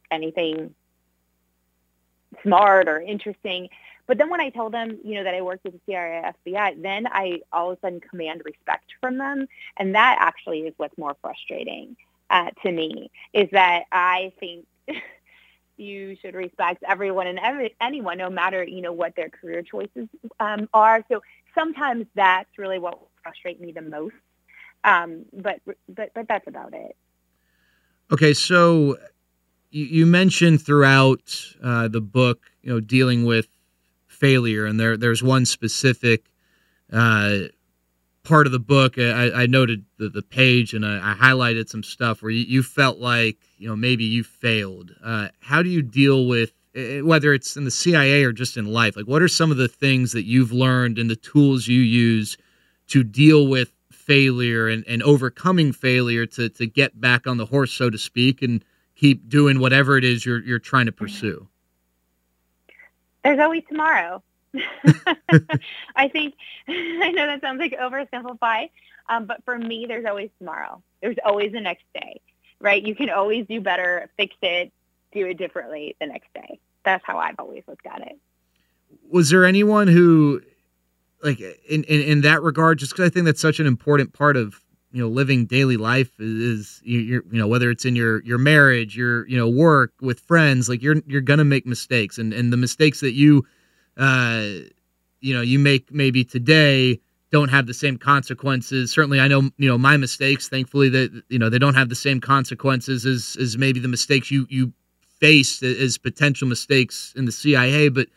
anything 0.09 0.73
smart 2.43 2.87
or 2.87 3.01
interesting. 3.01 3.69
But 4.05 4.17
then 4.17 4.29
when 4.29 4.39
I 4.39 4.49
tell 4.49 4.69
them, 4.69 4.99
you 5.03 5.15
know, 5.15 5.23
that 5.25 5.33
I 5.33 5.41
worked 5.41 5.65
with 5.65 5.73
the 5.73 5.81
CIA, 5.85 6.31
FBI, 6.45 6.81
then 6.81 7.07
I 7.07 7.41
all 7.51 7.71
of 7.71 7.77
a 7.77 7.81
sudden 7.81 7.99
command 7.99 8.41
respect 8.45 8.85
from 9.01 9.17
them, 9.17 9.47
and 9.75 9.95
that 9.95 10.17
actually 10.21 10.61
is 10.61 10.73
what's 10.77 10.97
more 10.97 11.17
frustrating 11.21 11.97
uh, 12.29 12.51
to 12.63 12.71
me. 12.71 13.11
Is 13.33 13.49
that 13.51 13.83
I 13.91 14.31
think 14.39 14.65
you 15.77 16.15
should 16.21 16.35
respect 16.35 16.83
everyone 16.87 17.27
and 17.27 17.39
every, 17.39 17.75
anyone, 17.81 18.17
no 18.17 18.29
matter 18.29 18.63
you 18.63 18.81
know 18.81 18.93
what 18.93 19.15
their 19.15 19.29
career 19.29 19.61
choices 19.61 20.07
um, 20.39 20.67
are. 20.73 21.03
So 21.09 21.21
sometimes 21.55 22.05
that's 22.15 22.49
really 22.57 22.79
what 22.79 22.99
frustrates 23.23 23.59
me 23.59 23.71
the 23.71 23.81
most. 23.81 24.15
Um, 24.83 25.25
but 25.33 25.59
but 25.89 26.11
but 26.13 26.27
that's 26.27 26.47
about 26.47 26.73
it. 26.73 26.95
Okay, 28.11 28.33
so 28.33 28.97
you, 29.69 29.85
you 29.85 30.05
mentioned 30.05 30.61
throughout 30.61 31.53
uh, 31.61 31.87
the 31.87 32.01
book, 32.01 32.51
you 32.61 32.71
know, 32.71 32.79
dealing 32.79 33.25
with 33.25 33.47
failure, 34.07 34.65
and 34.65 34.79
there 34.79 34.97
there's 34.97 35.21
one 35.21 35.45
specific 35.45 36.25
uh, 36.91 37.39
part 38.27 38.45
of 38.45 38.51
the 38.51 38.59
book. 38.59 38.97
I, 38.97 39.31
I 39.31 39.45
noted 39.45 39.85
the, 39.97 40.09
the 40.09 40.21
page 40.21 40.73
and 40.73 40.85
I, 40.85 41.13
I, 41.13 41.15
highlighted 41.15 41.69
some 41.69 41.81
stuff 41.81 42.21
where 42.21 42.29
you, 42.29 42.43
you, 42.43 42.61
felt 42.61 42.99
like 42.99 43.37
you 43.57 43.67
know 43.69 43.75
maybe 43.75 44.03
you 44.03 44.23
failed. 44.23 44.91
Uh, 45.03 45.29
how 45.39 45.63
do 45.63 45.69
you 45.69 45.81
deal 45.81 46.27
with 46.27 46.51
whether 47.03 47.33
it's 47.33 47.55
in 47.55 47.63
the 47.63 47.71
CIA 47.71 48.23
or 48.23 48.33
just 48.33 48.57
in 48.57 48.65
life? 48.65 48.97
Like, 48.97 49.07
what 49.07 49.21
are 49.21 49.29
some 49.29 49.49
of 49.49 49.57
the 49.57 49.69
things 49.69 50.11
that 50.11 50.25
you've 50.25 50.51
learned 50.51 50.99
and 50.99 51.09
the 51.09 51.15
tools 51.15 51.67
you 51.67 51.79
use 51.79 52.37
to 52.87 53.03
deal 53.03 53.47
with 53.47 53.71
failure 53.91 54.67
and, 54.67 54.83
and 54.87 55.01
overcoming 55.03 55.71
failure 55.71 56.25
to 56.25 56.49
to 56.49 56.67
get 56.67 56.99
back 56.99 57.27
on 57.27 57.37
the 57.37 57.45
horse, 57.45 57.71
so 57.71 57.89
to 57.89 57.97
speak, 57.97 58.41
and 58.41 58.63
keep 58.95 59.29
doing 59.29 59.59
whatever 59.59 59.97
it 59.97 60.03
is 60.03 60.25
you're 60.25 60.43
you're 60.43 60.59
trying 60.59 60.85
to 60.87 60.91
pursue? 60.91 61.47
There's 63.23 63.39
always 63.39 63.63
tomorrow. 63.69 64.21
I 65.95 66.07
think 66.07 66.35
I 66.67 67.11
know 67.11 67.27
that 67.27 67.41
sounds 67.41 67.59
like 67.59 67.73
oversimplify, 67.73 68.69
um, 69.09 69.25
but 69.25 69.43
for 69.45 69.57
me, 69.57 69.85
there's 69.87 70.05
always 70.05 70.29
tomorrow. 70.39 70.81
There's 71.01 71.17
always 71.25 71.51
the 71.51 71.61
next 71.61 71.85
day, 71.93 72.21
right? 72.59 72.83
You 72.83 72.95
can 72.95 73.09
always 73.09 73.45
do 73.47 73.61
better, 73.61 74.09
fix 74.17 74.35
it, 74.41 74.71
do 75.11 75.25
it 75.25 75.37
differently 75.37 75.95
the 75.99 76.07
next 76.07 76.33
day. 76.33 76.59
That's 76.83 77.05
how 77.05 77.17
I've 77.17 77.35
always 77.39 77.63
looked 77.67 77.85
at 77.85 78.01
it. 78.01 78.17
Was 79.09 79.29
there 79.29 79.45
anyone 79.45 79.87
who, 79.87 80.41
like, 81.21 81.39
in 81.39 81.83
in, 81.83 82.01
in 82.01 82.21
that 82.21 82.41
regard, 82.41 82.79
just 82.79 82.93
because 82.93 83.05
I 83.05 83.09
think 83.09 83.25
that's 83.25 83.41
such 83.41 83.59
an 83.59 83.67
important 83.67 84.13
part 84.13 84.37
of 84.37 84.61
you 84.91 85.01
know 85.01 85.09
living 85.09 85.45
daily 85.45 85.77
life 85.77 86.11
is, 86.19 86.81
you 86.83 86.99
you 86.99 87.23
know 87.31 87.47
whether 87.47 87.69
it's 87.69 87.85
in 87.85 87.95
your 87.95 88.23
your 88.23 88.37
marriage 88.37 88.95
your 88.95 89.27
you 89.27 89.37
know 89.37 89.49
work 89.49 89.91
with 90.01 90.19
friends 90.21 90.69
like 90.69 90.81
you're 90.81 90.95
you're 91.05 91.21
gonna 91.21 91.43
make 91.43 91.65
mistakes 91.65 92.17
and 92.17 92.33
and 92.33 92.53
the 92.53 92.57
mistakes 92.57 93.01
that 93.01 93.11
you 93.11 93.45
uh 93.97 94.45
you 95.19 95.33
know 95.33 95.41
you 95.41 95.59
make 95.59 95.91
maybe 95.91 96.23
today 96.23 96.99
don't 97.31 97.49
have 97.49 97.67
the 97.67 97.73
same 97.73 97.97
consequences 97.97 98.91
certainly 98.91 99.19
i 99.19 99.27
know 99.27 99.49
you 99.57 99.67
know 99.67 99.77
my 99.77 99.97
mistakes 99.97 100.47
thankfully 100.47 100.89
that 100.89 101.23
you 101.29 101.39
know 101.39 101.49
they 101.49 101.59
don't 101.59 101.75
have 101.75 101.89
the 101.89 101.95
same 101.95 102.21
consequences 102.21 103.05
as 103.05 103.37
as 103.39 103.57
maybe 103.57 103.79
the 103.79 103.87
mistakes 103.87 104.31
you 104.31 104.45
you 104.49 104.71
faced 105.19 105.63
as 105.63 105.97
potential 105.97 106.47
mistakes 106.47 107.13
in 107.15 107.25
the 107.25 107.31
cia 107.31 107.89
but 107.89 108.07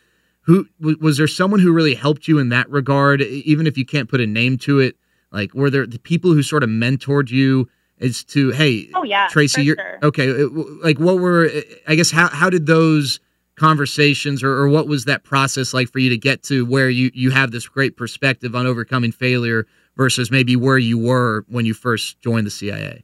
who 0.41 0.67
was 0.79 1.17
there 1.17 1.27
someone 1.27 1.59
who 1.59 1.71
really 1.71 1.95
helped 1.95 2.27
you 2.27 2.39
in 2.39 2.49
that 2.49 2.69
regard 2.69 3.21
even 3.21 3.65
if 3.67 3.77
you 3.77 3.85
can't 3.85 4.09
put 4.09 4.21
a 4.21 4.27
name 4.27 4.57
to 4.57 4.79
it 4.79 4.95
like, 5.31 5.53
were 5.53 5.69
there 5.69 5.85
the 5.85 5.99
people 5.99 6.33
who 6.33 6.43
sort 6.43 6.63
of 6.63 6.69
mentored 6.69 7.29
you 7.29 7.69
as 7.99 8.23
to, 8.25 8.51
hey, 8.51 8.89
oh 8.93 9.03
yeah, 9.03 9.27
Tracy, 9.29 9.63
you're 9.63 9.77
sure. 9.77 9.99
okay. 10.03 10.33
Like, 10.33 10.99
what 10.99 11.19
were 11.19 11.49
I 11.87 11.95
guess 11.95 12.11
how 12.11 12.27
how 12.27 12.49
did 12.49 12.65
those 12.65 13.19
conversations 13.61 14.41
or, 14.41 14.51
or 14.51 14.67
what 14.67 14.87
was 14.87 15.05
that 15.05 15.23
process 15.23 15.71
like 15.71 15.87
for 15.87 15.99
you 15.99 16.09
to 16.09 16.17
get 16.17 16.41
to 16.41 16.65
where 16.65 16.89
you 16.89 17.11
you 17.13 17.29
have 17.29 17.51
this 17.51 17.67
great 17.67 17.95
perspective 17.95 18.55
on 18.55 18.65
overcoming 18.65 19.11
failure 19.11 19.67
versus 19.95 20.31
maybe 20.31 20.55
where 20.55 20.79
you 20.79 20.97
were 20.97 21.45
when 21.47 21.63
you 21.63 21.75
first 21.75 22.19
joined 22.21 22.47
the 22.47 22.51
CIA? 22.51 23.03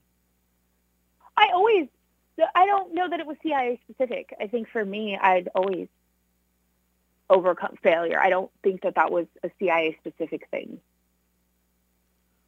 I 1.37 1.49
always, 1.53 1.87
I 2.55 2.65
don't 2.65 2.95
know 2.95 3.07
that 3.07 3.19
it 3.19 3.27
was 3.27 3.37
CIA 3.43 3.79
specific. 3.83 4.35
I 4.41 4.47
think 4.47 4.67
for 4.69 4.83
me, 4.83 5.15
I'd 5.15 5.47
always 5.53 5.89
overcome 7.29 7.75
failure. 7.83 8.19
I 8.19 8.31
don't 8.31 8.49
think 8.63 8.81
that 8.81 8.95
that 8.95 9.11
was 9.11 9.27
a 9.43 9.51
CIA 9.59 9.95
specific 9.99 10.47
thing. 10.49 10.79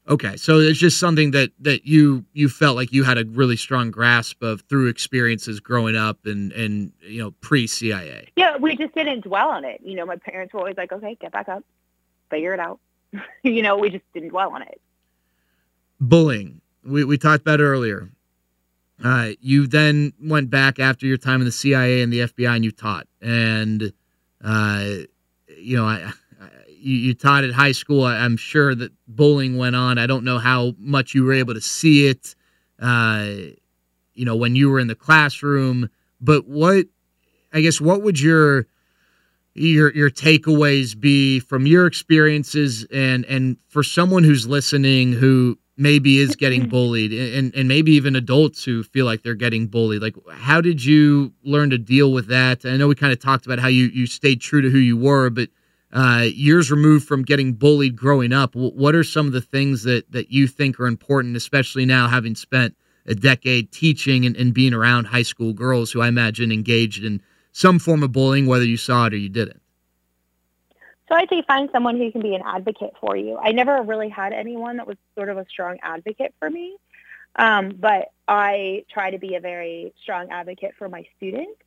Okay, 0.10 0.38
so 0.38 0.58
it's 0.58 0.80
just 0.80 1.00
something 1.00 1.32
that 1.32 1.52
that 1.60 1.86
you 1.86 2.26
you 2.34 2.50
felt 2.50 2.76
like 2.76 2.92
you 2.92 3.04
had 3.04 3.20
a 3.20 3.26
really 3.26 3.56
strong 3.56 3.92
grasp 3.92 4.42
of 4.42 4.62
through 4.62 4.88
experiences 4.88 5.60
growing 5.60 5.96
up 5.96 6.26
and 6.26 6.52
and 6.54 6.92
you 7.02 7.22
know 7.22 7.32
pre 7.42 7.68
CIA. 7.68 8.30
Yeah, 8.36 8.58
we 8.58 8.76
just 8.76 8.96
didn't 8.96 9.22
dwell 9.22 9.50
on 9.50 9.66
it. 9.66 9.82
You 9.84 9.96
know, 9.96 10.08
my 10.08 10.16
parents 10.16 10.54
were 10.54 10.62
always 10.62 10.78
like, 10.78 10.92
"Okay, 10.92 11.16
get 11.22 11.32
back 11.32 11.48
up, 11.48 11.64
figure 12.32 12.56
it 12.56 12.60
out." 12.60 12.80
you 13.44 13.62
know, 13.62 13.78
we 13.78 13.92
just 13.92 14.04
didn't 14.14 14.30
dwell 14.30 14.52
on 14.52 14.64
it. 14.64 14.82
Bullying, 16.00 16.62
we 16.84 17.04
we 17.04 17.20
talked 17.20 17.42
about 17.42 17.60
earlier. 17.60 18.10
Uh, 19.04 19.30
you 19.40 19.68
then 19.68 20.12
went 20.20 20.50
back 20.50 20.80
after 20.80 21.06
your 21.06 21.18
time 21.18 21.40
in 21.40 21.46
the 21.46 21.52
CIA 21.52 22.02
and 22.02 22.12
the 22.12 22.22
FBI, 22.22 22.56
and 22.56 22.66
you 22.66 22.72
taught. 22.72 23.08
And 23.22 23.94
uh, 24.44 24.90
you 25.56 25.78
know, 25.78 25.86
I 25.86 26.12
you, 26.80 26.96
you 26.96 27.14
taught 27.14 27.44
at 27.44 27.52
high 27.52 27.72
school. 27.72 28.04
I, 28.04 28.26
am 28.26 28.38
sure 28.38 28.76
that 28.76 28.92
bullying 29.08 29.58
went 29.58 29.76
on. 29.76 29.98
I 29.98 30.08
don't 30.08 30.24
know 30.24 30.40
how 30.40 30.74
much 30.78 31.14
you 31.14 31.24
were 31.24 31.34
able 31.34 31.54
to 31.54 31.62
see 31.62 32.08
it, 32.08 32.36
uh, 32.80 33.28
you 34.14 34.26
know, 34.26 34.36
when 34.36 34.56
you 34.56 34.70
were 34.70 34.80
in 34.80 34.88
the 34.88 34.96
classroom. 34.96 35.90
But 36.22 36.48
what, 36.48 36.88
I 37.54 37.62
guess, 37.62 37.80
what 37.80 38.02
would 38.04 38.20
your 38.20 38.68
your 39.56 39.94
your 39.94 40.10
takeaways 40.10 41.00
be 41.00 41.40
from 41.40 41.66
your 41.66 41.86
experiences 41.86 42.86
and 42.94 43.26
and 43.26 43.58
for 43.68 43.84
someone 43.84 44.24
who's 44.24 44.48
listening 44.48 45.12
who 45.12 45.58
maybe 45.76 46.20
is 46.20 46.36
getting 46.36 46.70
bullied 46.70 47.12
and 47.12 47.54
and 47.56 47.68
maybe 47.68 47.92
even 47.92 48.16
adults 48.16 48.64
who 48.64 48.84
feel 48.84 49.06
like 49.06 49.24
they're 49.24 49.34
getting 49.34 49.68
bullied 49.68 50.02
like 50.02 50.16
how 50.32 50.62
did 50.62 50.84
you 50.84 51.34
learn 51.44 51.70
to 51.70 51.78
deal 51.78 52.14
with 52.14 52.28
that 52.28 52.64
i 52.64 52.78
know 52.78 52.88
we 52.88 52.96
kind 52.96 53.12
of 53.12 53.20
talked 53.20 53.46
about 53.46 53.60
how 53.60 53.68
you 53.68 53.86
you 53.88 54.06
stayed 54.06 54.40
true 54.40 54.62
to 54.62 54.70
who 54.70 54.78
you 54.78 54.96
were 54.96 55.30
but 55.30 55.50
uh, 55.92 56.26
years 56.32 56.70
removed 56.70 57.08
from 57.08 57.24
getting 57.24 57.54
bullied 57.54 57.96
growing 57.96 58.32
up, 58.32 58.56
what 58.56 58.94
are 58.94 59.04
some 59.04 59.26
of 59.26 59.34
the 59.34 59.42
things 59.42 59.84
that 59.84 60.12
that 60.12 60.32
you 60.32 60.48
think 60.48 60.80
are 60.80 60.88
important, 60.88 61.36
especially 61.36 61.86
now 61.86 62.08
having 62.08 62.36
spent 62.36 62.76
a 63.08 63.16
decade 63.16 63.72
teaching 63.72 64.26
and, 64.26 64.36
and 64.38 64.54
being 64.54 64.74
around 64.74 65.06
high 65.06 65.24
school 65.24 65.54
girls 65.54 65.92
who 65.92 66.02
I 66.02 66.08
imagine 66.08 66.52
engaged 66.52 67.04
in 67.04 67.22
some 67.52 67.80
form 67.80 68.04
of 68.04 68.12
bullying, 68.12 68.46
whether 68.46 68.66
you 68.66 68.78
saw 68.78 69.08
it 69.08 69.14
or 69.14 69.18
you 69.18 69.30
didn't? 69.30 69.62
So 71.08 71.16
I'd 71.16 71.28
say 71.28 71.42
find 71.48 71.70
someone 71.72 71.98
who 71.98 72.12
can 72.12 72.22
be 72.22 72.36
an 72.36 72.44
advocate 72.46 72.94
for 73.02 73.18
you. 73.18 73.38
I 73.38 73.52
never 73.52 73.82
really 73.82 74.10
had 74.10 74.32
anyone 74.32 74.78
that 74.78 74.86
was 74.86 74.98
sort 75.16 75.30
of 75.30 75.40
a 75.40 75.46
strong 75.50 75.80
advocate 75.82 76.36
for 76.38 76.52
me, 76.52 76.78
um, 77.36 77.76
but 77.80 78.12
I 78.28 78.86
try 78.94 79.10
to 79.10 79.18
be 79.18 79.34
a 79.34 79.40
very 79.40 79.92
strong 80.04 80.30
advocate 80.30 80.76
for 80.78 80.88
my 80.88 81.04
students 81.18 81.60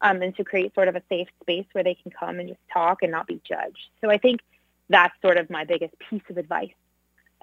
um, 0.00 0.22
and 0.22 0.36
to 0.36 0.44
create 0.44 0.74
sort 0.74 0.88
of 0.88 0.96
a 0.96 1.02
safe 1.08 1.28
space 1.42 1.66
where 1.72 1.84
they 1.84 1.94
can 1.94 2.10
come 2.10 2.38
and 2.38 2.48
just 2.48 2.60
talk 2.72 3.02
and 3.02 3.10
not 3.12 3.26
be 3.26 3.40
judged. 3.46 3.88
So 4.00 4.10
I 4.10 4.18
think 4.18 4.40
that's 4.88 5.14
sort 5.22 5.38
of 5.38 5.48
my 5.50 5.64
biggest 5.64 5.94
piece 6.10 6.22
of 6.28 6.36
advice 6.36 6.72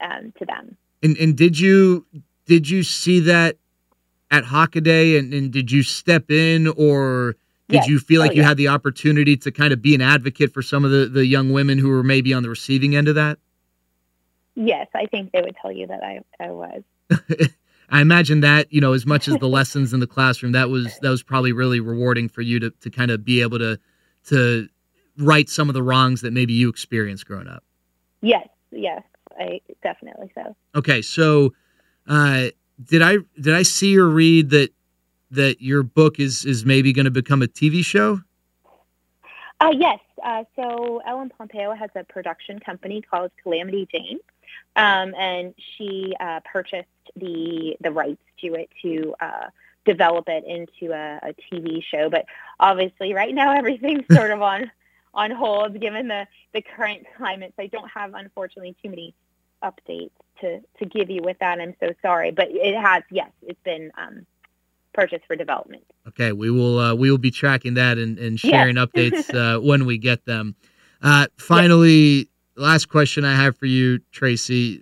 um, 0.02 0.34
to 0.40 0.46
them. 0.46 0.78
And 1.04 1.18
and 1.18 1.36
did 1.36 1.58
you 1.60 2.06
did 2.46 2.70
you 2.70 2.84
see 2.84 3.20
that 3.22 3.58
at 4.30 4.44
Hockaday 4.46 5.18
and, 5.18 5.34
and 5.34 5.52
did 5.52 5.72
you 5.72 5.84
step 5.84 6.30
in 6.32 6.68
or 6.68 7.36
did 7.68 7.78
Yes. 7.78 7.88
you 7.88 8.00
feel 8.00 8.20
like 8.22 8.32
Oh, 8.32 8.36
you 8.36 8.42
yeah. 8.42 8.50
had 8.50 8.58
the 8.58 8.68
opportunity 8.68 9.38
to 9.38 9.52
kind 9.52 9.72
of 9.72 9.82
be 9.82 9.96
an 9.96 10.02
advocate 10.02 10.54
for 10.54 10.62
some 10.62 10.84
of 10.84 10.92
the, 10.92 11.08
the 11.08 11.26
young 11.26 11.52
women 11.52 11.78
who 11.78 11.90
were 11.90 12.04
maybe 12.04 12.34
on 12.34 12.44
the 12.44 12.50
receiving 12.50 12.96
end 12.96 13.08
of 13.08 13.16
that? 13.16 13.40
Yes, 14.56 14.88
I 14.94 15.06
think 15.06 15.32
they 15.32 15.42
would 15.42 15.56
tell 15.62 15.72
you 15.72 15.88
that 15.88 16.04
I, 16.04 16.20
I 16.40 16.52
was. 16.52 16.84
I 17.92 18.00
imagine 18.00 18.40
that, 18.40 18.72
you 18.72 18.80
know, 18.80 18.94
as 18.94 19.06
much 19.06 19.28
as 19.28 19.36
the 19.36 19.48
lessons 19.48 19.94
in 19.94 20.00
the 20.00 20.08
classroom, 20.08 20.54
that 20.54 20.70
was 20.70 20.98
that 21.02 21.10
was 21.10 21.22
probably 21.22 21.52
really 21.52 21.82
rewarding 21.82 22.30
for 22.30 22.42
you 22.42 22.60
to, 22.60 22.72
to 22.72 22.90
kind 22.90 23.12
of 23.12 23.26
be 23.26 23.42
able 23.42 23.60
to 23.60 23.78
to 24.28 24.70
right 25.18 25.50
some 25.50 25.70
of 25.70 25.74
the 25.74 25.84
wrongs 25.84 26.22
that 26.22 26.32
maybe 26.32 26.54
you 26.54 26.70
experienced 26.70 27.26
growing 27.26 27.48
up. 27.48 27.64
Yes, 28.22 28.48
yes, 28.72 29.04
I 29.38 29.60
definitely 29.84 30.32
so. 30.34 30.56
Okay, 30.74 31.02
so 31.02 31.54
uh, 32.08 32.48
did 32.84 33.02
I 33.02 33.18
did 33.40 33.54
I 33.54 33.64
see 33.64 33.98
or 33.98 34.08
read 34.08 34.52
that 34.52 34.70
that 35.32 35.62
your 35.62 35.84
book 35.84 36.20
is 36.20 36.46
is 36.46 36.66
maybe 36.66 36.94
going 36.94 37.06
to 37.06 37.12
become 37.12 37.42
a 37.42 37.48
TV 37.48 37.84
show? 37.84 38.22
Uh, 39.60 39.72
yes. 39.78 40.00
Uh, 40.24 40.44
so 40.56 41.02
Ellen 41.08 41.32
Pompeo 41.36 41.74
has 41.74 41.90
a 41.96 42.04
production 42.04 42.60
company 42.60 43.02
called 43.02 43.32
Calamity 43.42 43.88
Jane, 43.92 44.20
um, 44.76 45.14
and 45.16 45.54
she 45.78 46.14
uh, 46.20 46.40
purchased 46.52 46.88
the 47.16 47.76
the 47.82 47.92
rights 47.92 48.22
to 48.42 48.56
it 48.56 48.70
to 48.82 49.14
uh, 49.20 49.48
develop 49.86 50.28
it 50.28 50.44
into 50.46 50.94
a, 50.94 51.20
a 51.30 51.34
TV 51.52 51.84
show. 51.84 52.10
But 52.10 52.26
obviously, 52.60 53.14
right 53.14 53.34
now 53.34 53.52
everything's 53.58 54.06
sort 54.14 54.32
of 54.32 54.42
on 54.42 54.72
on 55.14 55.32
hold 55.32 55.80
given 55.80 56.08
the 56.08 56.28
the 56.54 56.62
current 56.62 57.06
climate. 57.18 57.54
So 57.58 57.64
I 57.64 57.68
don't 57.68 57.90
have, 57.90 58.14
unfortunately, 58.14 58.76
too 58.82 58.90
many 58.90 59.14
updates 59.64 60.12
to 60.42 60.62
to 60.80 60.86
give 60.86 61.10
you 61.10 61.22
with 61.22 61.38
that. 61.40 61.60
I'm 61.60 61.76
so 61.80 61.94
sorry, 62.02 62.32
but 62.32 62.48
it 62.50 62.80
has. 62.80 63.04
Yes, 63.12 63.32
it's 63.42 63.62
been 63.64 63.92
um, 63.98 64.26
purchased 64.94 65.26
for 65.28 65.36
development. 65.36 65.84
Okay, 66.08 66.32
we 66.32 66.50
will 66.50 66.80
uh, 66.80 66.96
we 66.96 67.12
will 67.12 67.18
be 67.18 67.32
tracking 67.32 67.76
that 67.76 67.98
and, 67.98 68.18
and 68.20 68.40
sharing 68.40 68.76
updates 68.76 69.34
uh, 69.58 69.60
when 69.60 69.86
we 69.86 69.98
get 69.98 70.26
them. 70.26 70.56
Uh, 71.02 71.28
finally, 71.38 72.30
last 72.56 72.90
question 72.90 73.26
I 73.26 73.36
have 73.36 73.58
for 73.58 73.66
you, 73.66 74.00
Tracy. 74.12 74.82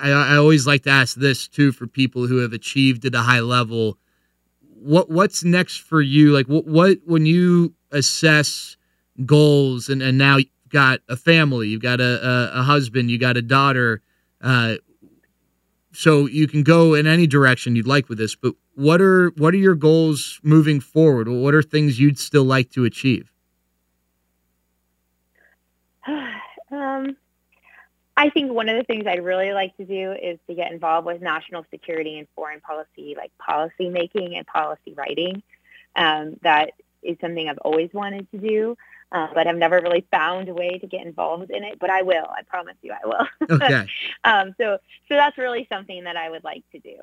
I, 0.00 0.10
I 0.10 0.36
always 0.36 0.66
like 0.66 0.82
to 0.84 0.90
ask 0.90 1.16
this 1.16 1.48
too 1.48 1.72
for 1.72 1.86
people 1.86 2.26
who 2.26 2.38
have 2.38 2.52
achieved 2.52 3.04
at 3.04 3.14
a 3.14 3.22
high 3.22 3.40
level. 3.40 3.98
What 4.60 5.10
what's 5.10 5.42
next 5.44 5.78
for 5.78 6.00
you? 6.00 6.32
Like 6.32 6.46
what 6.46 6.66
what 6.66 6.98
when 7.04 7.26
you 7.26 7.74
assess 7.90 8.76
goals 9.26 9.88
and, 9.88 10.02
and 10.02 10.16
now 10.18 10.36
you've 10.36 10.48
got 10.68 11.00
a 11.08 11.16
family, 11.16 11.68
you've 11.68 11.82
got 11.82 12.00
a, 12.00 12.26
a, 12.54 12.60
a 12.60 12.62
husband, 12.62 13.10
you 13.10 13.18
got 13.18 13.36
a 13.36 13.42
daughter. 13.42 14.02
Uh, 14.40 14.76
so 15.92 16.26
you 16.26 16.46
can 16.46 16.62
go 16.62 16.94
in 16.94 17.06
any 17.06 17.26
direction 17.26 17.74
you'd 17.74 17.86
like 17.86 18.08
with 18.08 18.18
this, 18.18 18.36
but 18.36 18.54
what 18.74 19.00
are 19.00 19.30
what 19.30 19.52
are 19.54 19.58
your 19.58 19.74
goals 19.74 20.38
moving 20.44 20.78
forward? 20.78 21.28
What 21.28 21.54
are 21.54 21.62
things 21.62 21.98
you'd 21.98 22.18
still 22.18 22.44
like 22.44 22.70
to 22.72 22.84
achieve? 22.84 23.32
um, 26.70 27.16
I 28.18 28.30
think 28.30 28.52
one 28.52 28.68
of 28.68 28.76
the 28.76 28.82
things 28.82 29.04
I'd 29.06 29.22
really 29.24 29.52
like 29.52 29.76
to 29.76 29.84
do 29.84 30.12
is 30.12 30.38
to 30.48 30.54
get 30.54 30.72
involved 30.72 31.06
with 31.06 31.22
national 31.22 31.64
security 31.70 32.18
and 32.18 32.26
foreign 32.34 32.60
policy, 32.60 33.14
like 33.16 33.30
policy 33.38 33.88
making 33.88 34.34
and 34.34 34.44
policy 34.46 34.92
writing. 34.96 35.40
Um, 35.94 36.36
that 36.42 36.72
is 37.02 37.16
something 37.20 37.48
I've 37.48 37.58
always 37.58 37.90
wanted 37.92 38.28
to 38.32 38.38
do, 38.38 38.76
uh, 39.12 39.28
but 39.34 39.46
I've 39.46 39.56
never 39.56 39.80
really 39.80 40.04
found 40.10 40.48
a 40.48 40.54
way 40.54 40.78
to 40.78 40.86
get 40.88 41.06
involved 41.06 41.50
in 41.52 41.62
it. 41.62 41.78
But 41.78 41.90
I 41.90 42.02
will. 42.02 42.26
I 42.36 42.42
promise 42.42 42.74
you, 42.82 42.92
I 42.92 43.06
will. 43.06 43.26
Okay. 43.62 43.86
um, 44.24 44.52
so, 44.58 44.78
so 45.08 45.14
that's 45.14 45.38
really 45.38 45.68
something 45.72 46.02
that 46.04 46.16
I 46.16 46.28
would 46.28 46.42
like 46.42 46.64
to 46.72 46.80
do. 46.80 46.96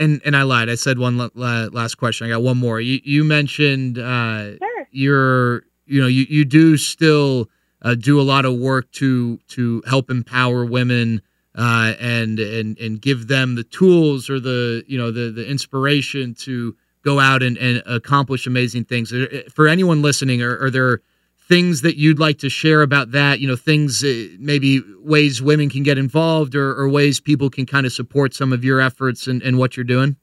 And 0.00 0.20
and 0.24 0.36
I 0.36 0.42
lied. 0.42 0.68
I 0.68 0.74
said 0.74 0.98
one 0.98 1.16
la- 1.16 1.30
la- 1.34 1.68
last 1.72 1.94
question. 1.94 2.26
I 2.26 2.30
got 2.30 2.42
one 2.42 2.58
more. 2.58 2.80
You 2.80 3.00
you 3.04 3.22
mentioned 3.24 3.98
uh, 3.98 4.56
Sure. 4.58 4.88
you're 4.90 5.62
you 5.86 6.00
know 6.02 6.06
you 6.08 6.26
you 6.28 6.44
do 6.44 6.76
still 6.76 7.48
uh, 7.82 7.94
do 7.94 8.20
a 8.20 8.22
lot 8.22 8.44
of 8.44 8.56
work 8.58 8.90
to 8.92 9.38
to 9.48 9.82
help 9.86 10.10
empower 10.10 10.64
women 10.64 11.22
uh, 11.54 11.94
and 12.00 12.38
and 12.38 12.78
and 12.78 13.00
give 13.00 13.28
them 13.28 13.54
the 13.54 13.64
tools 13.64 14.28
or 14.30 14.40
the 14.40 14.84
you 14.86 14.98
know 14.98 15.10
the 15.10 15.30
the 15.30 15.48
inspiration 15.48 16.34
to 16.34 16.76
go 17.06 17.20
out 17.20 17.42
and, 17.42 17.56
and 17.58 17.82
accomplish 17.86 18.46
amazing 18.46 18.84
things. 18.84 19.12
Uh, 19.12 19.42
For 19.54 19.68
anyone 19.68 20.02
listening, 20.02 20.42
are, 20.42 20.58
are 20.58 20.70
there 20.70 21.02
things 21.48 21.82
that 21.82 21.96
you'd 21.96 22.18
like 22.18 22.38
to 22.38 22.50
share 22.50 22.82
about 22.82 23.12
that? 23.12 23.38
You 23.38 23.46
know, 23.46 23.54
things 23.54 24.02
uh, 24.02 24.28
maybe 24.40 24.82
ways 24.98 25.40
women 25.40 25.70
can 25.70 25.84
get 25.84 25.98
involved 25.98 26.56
or, 26.56 26.74
or 26.74 26.88
ways 26.88 27.20
people 27.20 27.48
can 27.48 27.64
kind 27.64 27.86
of 27.86 27.92
support 27.92 28.34
some 28.34 28.52
of 28.52 28.64
your 28.64 28.80
efforts 28.80 29.28
and, 29.28 29.40
and 29.42 29.56
what 29.56 29.76
you're 29.76 29.84
doing. 29.84 30.16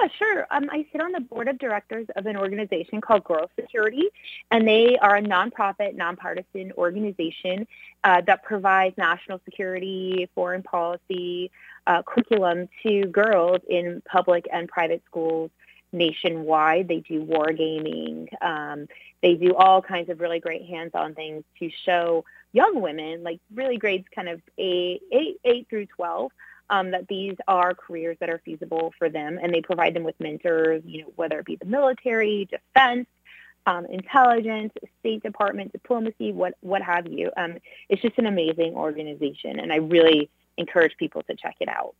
Yeah, 0.00 0.08
sure. 0.18 0.46
Um, 0.50 0.68
I 0.70 0.86
sit 0.92 1.00
on 1.00 1.12
the 1.12 1.20
board 1.20 1.48
of 1.48 1.58
directors 1.58 2.06
of 2.16 2.26
an 2.26 2.36
organization 2.36 3.00
called 3.00 3.24
Girl 3.24 3.50
Security, 3.54 4.08
and 4.50 4.66
they 4.66 4.96
are 4.98 5.16
a 5.16 5.22
nonprofit, 5.22 5.94
nonpartisan 5.94 6.72
organization 6.72 7.66
uh, 8.02 8.22
that 8.26 8.42
provides 8.42 8.96
national 8.96 9.40
security, 9.44 10.28
foreign 10.34 10.62
policy 10.62 11.50
uh, 11.86 12.02
curriculum 12.02 12.68
to 12.82 13.04
girls 13.06 13.60
in 13.68 14.02
public 14.10 14.46
and 14.52 14.68
private 14.68 15.02
schools 15.06 15.50
nationwide. 15.92 16.88
They 16.88 17.00
do 17.00 17.24
wargaming. 17.24 18.28
Um, 18.42 18.88
they 19.22 19.34
do 19.34 19.54
all 19.54 19.80
kinds 19.80 20.10
of 20.10 20.20
really 20.20 20.40
great 20.40 20.66
hands-on 20.66 21.14
things 21.14 21.44
to 21.60 21.70
show 21.84 22.24
young 22.52 22.80
women, 22.80 23.22
like 23.22 23.40
really 23.54 23.76
grades 23.76 24.06
kind 24.14 24.28
of 24.28 24.40
eight, 24.58 25.02
eight, 25.12 25.40
eight 25.44 25.66
through 25.68 25.86
12, 25.86 26.32
um, 26.70 26.90
that 26.92 27.08
these 27.08 27.36
are 27.46 27.74
careers 27.74 28.16
that 28.20 28.30
are 28.30 28.40
feasible 28.44 28.92
for 28.98 29.08
them, 29.08 29.38
and 29.42 29.52
they 29.52 29.60
provide 29.60 29.94
them 29.94 30.04
with 30.04 30.18
mentors, 30.20 30.82
you 30.86 31.02
know, 31.02 31.12
whether 31.16 31.38
it 31.38 31.46
be 31.46 31.56
the 31.56 31.66
military, 31.66 32.48
defense, 32.50 33.06
um, 33.66 33.86
intelligence, 33.86 34.72
State 35.00 35.22
Department, 35.22 35.72
diplomacy, 35.72 36.32
what 36.32 36.54
what 36.60 36.82
have 36.82 37.06
you. 37.06 37.30
Um, 37.36 37.56
it's 37.88 38.02
just 38.02 38.18
an 38.18 38.26
amazing 38.26 38.74
organization, 38.74 39.58
and 39.58 39.72
I 39.72 39.76
really 39.76 40.30
encourage 40.56 40.96
people 40.96 41.22
to 41.22 41.34
check 41.34 41.56
it 41.60 41.68
out. 41.68 41.94